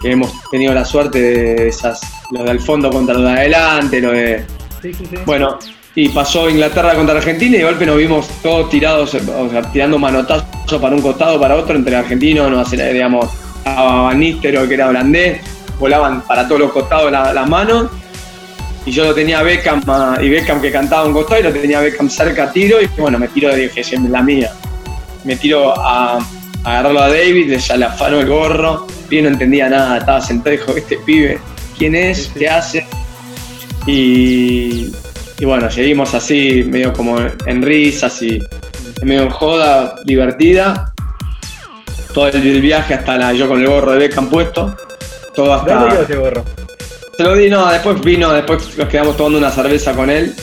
[0.00, 2.00] que hemos tenido la suerte de esas,
[2.32, 4.44] lo del fondo contra lo de adelante, lo de
[4.80, 5.16] Sí, sí, sí.
[5.24, 5.58] bueno,
[5.94, 9.98] y pasó Inglaterra contra Argentina y de golpe nos vimos todos tirados, o sea, tirando
[9.98, 13.30] manotazos para un costado, para otro, entre argentinos, no digamos,
[13.64, 14.20] a Van
[14.66, 15.40] que era holandés,
[15.78, 17.88] volaban para todos los costados la- las manos.
[18.84, 19.82] Y yo lo tenía Beckham,
[20.20, 23.18] y Beckham que cantaba un costado, y lo tenía Beckham cerca a tiro, y bueno,
[23.18, 24.50] me tiro, dije, "Esa es la mía.
[25.24, 26.20] Me tiro a, a
[26.64, 30.54] agarrarlo a David, le ya le afano el gorro, y no entendía nada, estaba sentado
[30.54, 31.38] y dijo, este pibe,
[31.78, 32.30] ¿quién es?
[32.36, 32.84] ¿Qué hace?
[33.86, 34.92] Y,
[35.38, 38.40] y bueno, seguimos así, medio como en risas y
[39.02, 40.92] medio en joda divertida.
[42.14, 44.76] Todo el, el viaje hasta la, yo con el gorro de Beckham puesto.
[45.34, 46.02] Todo ¿Dónde quedó hasta.
[46.02, 46.44] ese gorro?
[47.16, 50.34] Se lo di, no, después vino, después nos quedamos tomando una cerveza con él.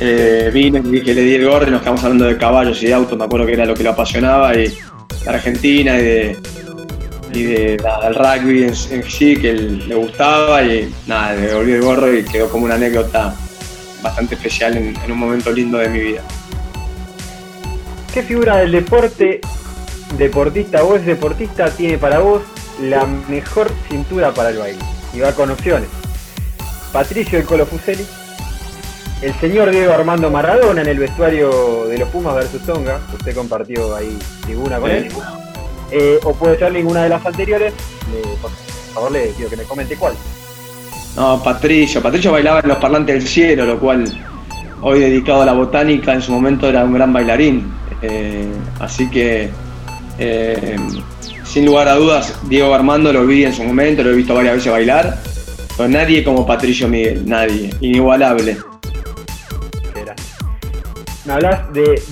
[0.00, 2.86] Eh, vino y dije, le di el gorro y nos quedamos hablando de caballos y
[2.86, 6.38] de autos, me acuerdo que era lo que lo apasionaba y de Argentina y de,
[7.34, 12.48] y rugby en, sí, que le gustaba y nada, le volví el gorro y quedó
[12.48, 13.34] como una anécdota
[14.02, 16.22] bastante especial en, un momento lindo de mi vida.
[18.12, 19.40] ¿Qué figura del deporte,
[20.18, 22.42] deportista o es deportista, tiene para vos
[22.82, 25.01] la mejor cintura para el baile?
[25.14, 25.88] Y va con opciones.
[26.92, 28.04] Patricio el Colo Fuseli,
[29.22, 33.96] el señor Diego Armando Maradona en el vestuario de los Pumas versus Tonga, usted compartió
[33.96, 35.08] ahí tribuna con él,
[35.90, 37.72] eh, o puede ser ninguna de las anteriores,
[38.42, 38.50] por
[38.92, 40.14] favor le pido que me comente cuál.
[41.16, 44.04] No, Patricio, Patricio bailaba en los parlantes del cielo, lo cual
[44.82, 47.72] hoy dedicado a la botánica, en su momento era un gran bailarín.
[48.02, 48.46] Eh,
[48.80, 49.50] así que,
[50.18, 50.76] eh,
[51.52, 54.54] sin lugar a dudas, Diego Armando lo vi en su momento, lo he visto varias
[54.54, 55.18] veces bailar,
[55.76, 58.56] pero nadie como Patricio Miguel, nadie, inigualable.
[61.26, 62.02] Me hablas de,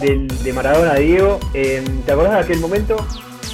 [0.45, 1.41] de, Maradona, Diego.
[1.55, 2.97] Em, ¿Te acordás de aquel momento?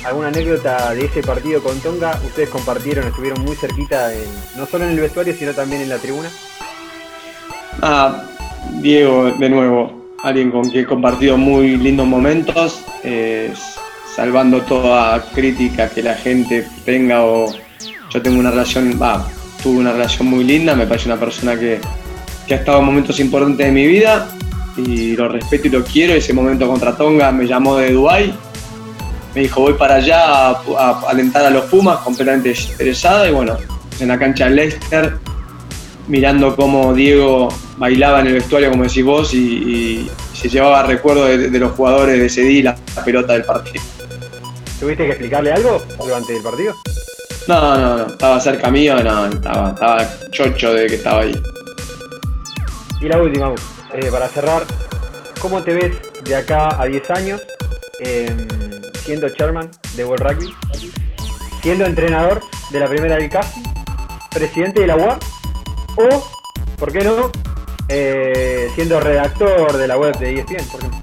[0.04, 2.20] ¿Alguna anécdota de ese partido con Tonga?
[2.26, 4.10] Ustedes compartieron, estuvieron muy cerquita,
[4.56, 6.28] no solo en el vestuario, sino también en la tribuna.
[7.80, 8.24] Ah,
[8.82, 12.82] Diego, de nuevo, alguien con quien he compartido muy lindos momentos,
[14.16, 17.52] salvando toda crítica que la gente tenga o
[18.10, 18.98] yo tengo una relación,
[19.62, 21.80] tuve una relación muy linda, me parece una persona que,
[22.46, 24.30] que ha estado en momentos importantes de mi vida
[24.78, 26.14] y lo respeto y lo quiero.
[26.14, 28.32] Ese momento contra Tonga me llamó de Dubai,
[29.34, 33.58] me dijo voy para allá a, alentar a los Pumas, completamente interesada y bueno,
[34.00, 35.18] en la cancha de Leicester,
[36.08, 41.58] mirando cómo Diego bailaba en el vestuario, como decís vos, y, se llevaba recuerdo de,
[41.58, 43.82] los jugadores de ese día la, pelota del partido.
[44.78, 46.74] ¿Tuviste que explicarle algo durante el partido?
[47.48, 51.34] No, no, no, estaba cerca mío, no, estaba, estaba chocho de que estaba ahí.
[53.00, 53.54] Y la última,
[53.94, 54.64] eh, para cerrar,
[55.40, 57.40] ¿cómo te ves de acá a 10 años
[58.00, 58.48] em,
[59.04, 60.54] siendo chairman de World Rugby,
[61.62, 63.62] siendo entrenador de la primera del CAFI,
[64.34, 65.18] presidente de la UAR
[65.96, 66.28] o,
[66.78, 67.30] ¿por qué no,
[67.88, 70.95] eh, siendo redactor de la web de ESPN, por ejemplo?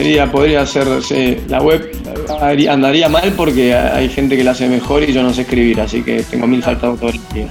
[0.00, 0.86] Podría, podría ser,
[1.48, 1.92] la web
[2.70, 6.02] andaría mal porque hay gente que la hace mejor y yo no sé escribir, así
[6.02, 7.50] que tengo mil faltas de autoría.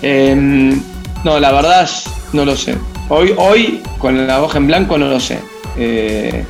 [0.00, 0.80] Em,
[1.24, 1.86] no, la verdad
[2.32, 2.74] no lo sé.
[3.10, 5.40] Hoy, hoy, con la hoja en blanco, no lo sé.
[5.76, 6.42] Eh,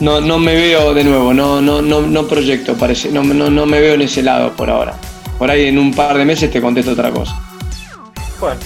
[0.00, 3.12] no, no me veo de nuevo, no, no, no, no proyecto, parece.
[3.12, 4.96] No, no, no me veo en ese lado por ahora.
[5.38, 7.40] Por ahí en un par de meses te contesto otra cosa.
[8.40, 8.60] Bueno,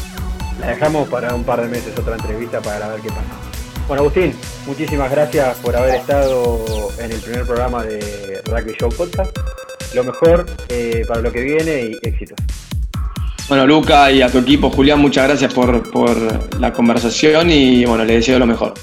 [0.58, 3.55] la dejamos para un par de meses otra entrevista para ver qué pasa.
[3.88, 4.34] Bueno, Agustín,
[4.66, 6.64] muchísimas gracias por haber estado
[6.98, 9.30] en el primer programa de Rugby Show Podcast.
[9.94, 12.36] Lo mejor eh, para lo que viene y éxitos.
[13.48, 18.14] Bueno, Luca y a tu equipo, Julián, muchas gracias por, la conversación y bueno, le
[18.14, 18.74] deseo lo mejor.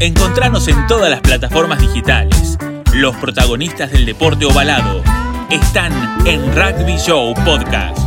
[0.00, 2.58] Encontranos en todas las plataformas digitales.
[2.92, 5.02] Los protagonistas del deporte ovalado
[5.50, 5.92] están
[6.26, 8.03] en Rugby Show Podcast.